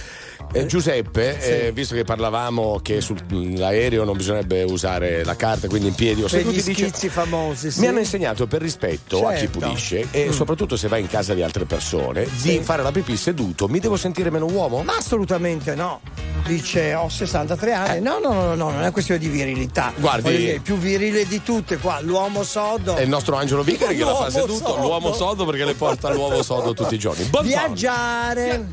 [0.54, 1.50] Eh, Giuseppe, Sì.
[1.50, 6.28] eh, visto che parlavamo che sull'aereo non bisognerebbe usare la carta, quindi in piedi o
[6.30, 9.60] seduti, gli dice, famosi, mi hanno insegnato per rispetto a chi Certo.
[9.60, 10.32] pulisce e Mm.
[10.32, 13.68] soprattutto se vai in casa di altre persone di fare la pipì seduto.
[13.68, 14.84] Mi devo sentire meno uomo?
[14.84, 16.00] Ma assolutamente no.
[16.48, 18.02] Dice ho 63 anni.
[18.02, 19.94] No, no, no, no, no, non è questione di virilità.
[19.96, 20.00] Eh.
[20.00, 22.96] Guardi- dire, più virile di tutte qua, l'uomo sodo.
[22.96, 24.82] È il nostro Angelo Vicari che la fa L'uomo seduto, sodo.
[24.82, 27.24] l'uomo sodo perché le porta l'uovo sodo tutti i giorni.
[27.26, 27.44] Bon.
[27.46, 28.66] Viaggiare.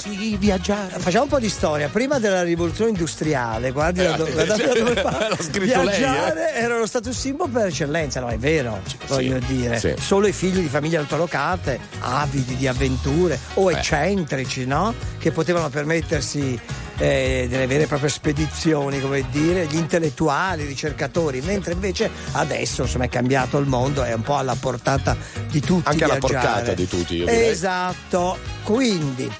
[0.00, 0.98] Sì, viaggiare.
[0.98, 1.88] Facciamo un po' di storia.
[1.88, 6.54] Prima della rivoluzione industriale, guardi da, do- Eh, guardate da dove l'ha scritto lei, Viaggiare
[6.54, 8.28] era lo status symbol per eccellenza, no?
[8.28, 9.78] È vero, voglio dire.
[9.78, 9.94] sì.
[10.00, 13.74] Solo i figli di famiglie altolocate, avidi di avventure o Eh.
[13.74, 14.94] eccentrici, no?
[15.18, 16.58] Che potevano permettersi
[17.00, 22.82] eh, delle vere e proprie spedizioni, come dire, gli intellettuali, i ricercatori, mentre invece adesso
[22.82, 25.16] insomma è cambiato il mondo, è un po' alla portata
[25.48, 25.88] di tutti.
[25.88, 26.44] Anche alla viaggiare.
[26.44, 27.24] porcata di tutti.
[27.26, 29.32] Esatto, quindi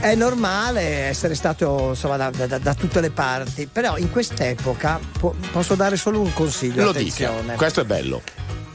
[0.00, 5.36] è normale essere stato insomma, da, da- da tutte le parti, però in quest'epoca po-
[5.52, 6.84] posso dare solo un consiglio.
[6.84, 7.54] Lo dica, attenzione.
[7.54, 8.22] questo è bello.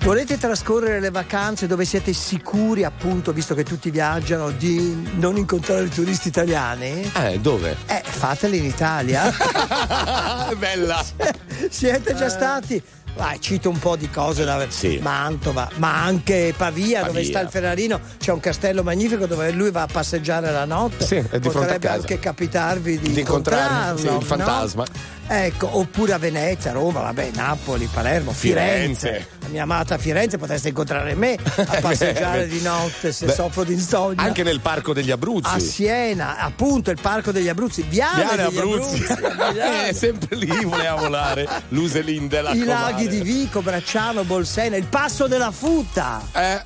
[0.04, 5.86] Volete trascorrere le vacanze dove siete sicuri, appunto, visto che tutti viaggiano, di non incontrare
[5.86, 7.10] i turisti italiani?
[7.16, 7.78] Eh, dove?
[7.86, 9.32] Eh, fatele in Italia.
[10.60, 11.02] Bella.
[11.70, 12.84] Siete già stati?
[13.16, 14.68] Vai, cito un po' di cose da
[15.00, 17.30] Mantova, ma anche Pavia, dove Pavia.
[17.30, 21.06] sta il Ferrarino, c'è un castello magnifico dove lui va a passeggiare la notte.
[21.06, 24.84] Sì, è di Potrebbe anche capitarvi di, Di incontrarlo, sì, il fantasma.
[24.84, 25.14] no?
[25.26, 29.08] Ecco, oppure a Venezia, Roma, vabbè, Napoli, Palermo, Firenze.
[29.08, 29.28] Firenze.
[29.40, 33.74] La mia amata Firenze, potreste incontrare me a passeggiare di notte se Beh, soffro di
[33.74, 34.22] insonnia.
[34.22, 35.56] Anche nel parco degli Abruzzi.
[35.56, 39.04] a Siena, appunto il parco degli Abruzzi, Viale, Viale degli Abruzzi.
[39.12, 39.18] a
[39.52, 39.88] Milano.
[39.88, 41.48] Eh, sempre lì voleva volare.
[41.70, 42.92] Luselin della I Comare.
[42.92, 46.22] laghi di Vico, Bracciano, Bolsena, il passo della Futta.
[46.34, 46.62] Eh.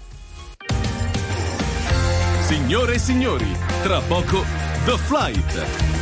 [2.48, 4.44] Signore e signori, tra poco
[4.86, 5.97] The Flight.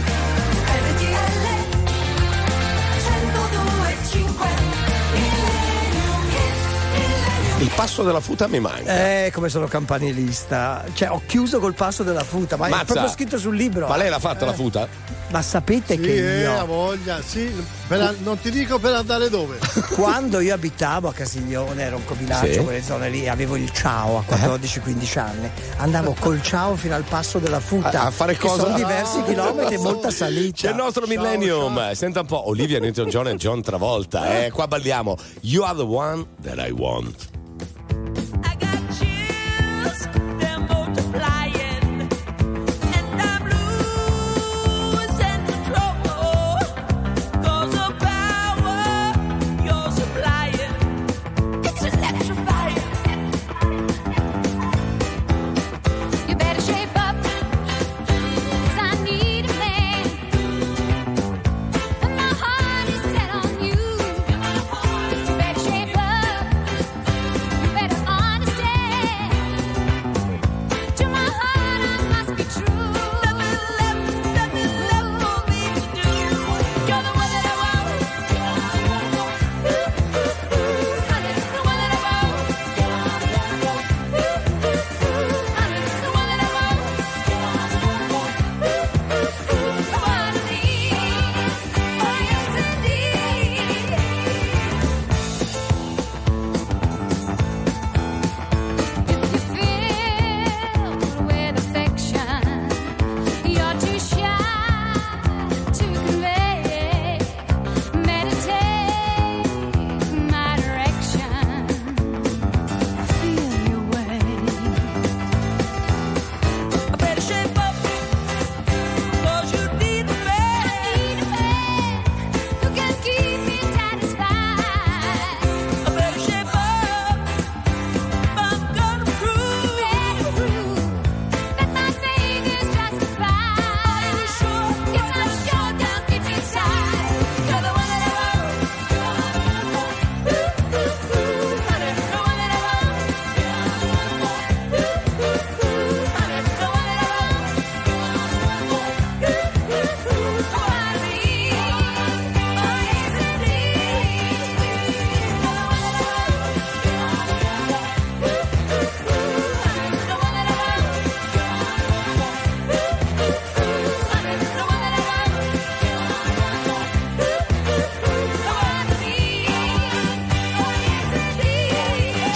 [4.05, 4.74] 情怀。
[7.59, 9.25] Il passo della futa mi manca.
[9.25, 10.83] Eh, come sono campanilista.
[10.93, 12.81] Cioè, ho chiuso col passo della futa, ma Mazza.
[12.81, 13.87] è proprio scritto sul libro.
[13.87, 14.47] Ma lei l'ha fatta Eh.
[14.47, 14.87] la futa?
[15.29, 16.59] Ma sapete Sì, che eh, io.
[16.59, 17.49] ha voglia, sì.
[17.87, 19.57] Per a- non ti dico per andare dove.
[19.95, 22.59] Quando io abitavo a Casiglione, ero un covilaggio, Sì.
[22.59, 25.49] quelle zone lì, avevo il ciao a 14-15 anni.
[25.77, 28.01] Andavo col ciao fino al passo della futa.
[28.01, 28.63] A, a fare che cosa?
[28.63, 30.55] Sono diversi chilometri e molta salita.
[30.57, 31.93] C'è il nostro Millennium.
[31.93, 34.43] Senta un po', Olivia Newton-John e John Travolta.
[34.43, 35.15] Eh, qua balliamo.
[35.41, 37.33] You are the one that I want.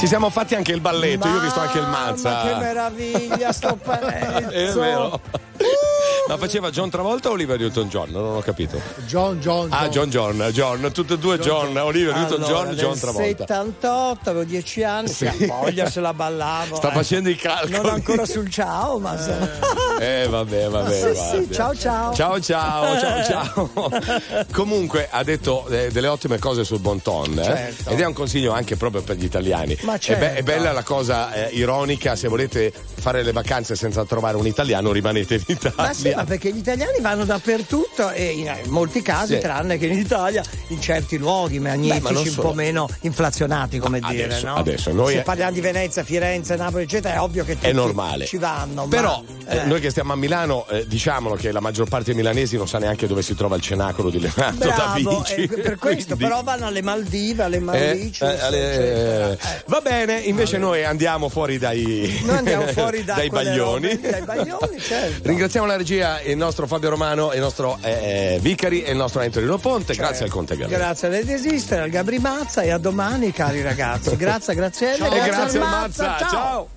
[0.09, 2.29] Siamo fatti anche il balletto, io ho visto anche il Mazza.
[2.31, 4.49] Ma che meraviglia sto pezzo.
[4.49, 5.21] È vero.
[6.27, 8.09] Ma faceva John Travolta o Olivia Newton-John?
[8.11, 8.79] Non ho capito.
[9.05, 12.99] John, John, Ah, John John, John, tutte e due John, Olivia Newton-John, Allora, John nel
[12.99, 13.27] Travolta.
[13.45, 15.29] 78, avevo 10 anni, Sì.
[15.37, 15.45] sì.
[15.47, 16.75] voglia se la ballavo.
[16.75, 16.93] Sta eh.
[16.93, 17.71] facendo i calcoli.
[17.73, 19.49] Non ancora sul ciao, ma Eh,
[20.27, 20.93] vabbè, vabbè.
[20.93, 21.43] Sì, vabbè.
[21.47, 22.13] sì, ciao ciao.
[22.13, 23.69] Ciao ciao, ciao ciao.
[24.51, 27.43] Comunque ha detto eh, delle ottime cose sul bon ton eh?
[27.43, 27.89] Certo.
[27.89, 29.77] ed è un consiglio anche proprio per gli italiani.
[29.81, 30.25] Ma È be- certo.
[30.39, 34.91] è, bella la cosa eh, ironica, se volete fare le vacanze senza trovare un italiano
[34.91, 35.73] rimanete in Italia.
[35.77, 39.39] Ma sì, ma perché gli italiani vanno dappertutto e in, in molti casi, Sì.
[39.39, 43.99] tranne che in Italia, in certi luoghi magnifici, Beh, ma un po' meno inflazionati, come
[43.99, 44.23] dire.
[44.25, 44.55] adesso- no?
[44.55, 48.83] adesso noi- Se parliamo di Venezia, Firenze, Napoli, eccetera, è ovvio che tutti ci vanno.
[48.83, 49.65] ma- Però eh, eh.
[49.65, 52.77] noi che stiamo a Milano, eh, diciamolo che la maggior parte dei milanesi non sa
[52.79, 55.33] neanche dove si trova il cenacolo di Leonardo da Bravo, Vinci.
[55.43, 59.31] eh, per questo, Quindi- però vanno alle Maldive, alle Eh, Mauritius, eh, alle-.
[59.31, 59.37] Eh.
[59.65, 63.89] Va bene, invece noi andiamo fuori dai, Noi andiamo fuori da dai baglioni.
[63.93, 65.27] robe, dai baglioni, certo.
[65.27, 69.57] Ringraziamo la regia, il nostro Fabio Romano, il nostro eh, Vicari e il nostro Antonino
[69.57, 69.93] Ponte.
[69.93, 70.01] Certo.
[70.01, 70.77] Grazie al Conte Galera.
[70.77, 74.15] Grazie a Lady Esister, al Gabri Mazza e a domani, cari ragazzi.
[74.15, 74.37] Grazie
[74.97, 75.07] Ciao.
[75.07, 76.03] E grazie, grazie Mazza.
[76.07, 76.69] Mazza, ciao.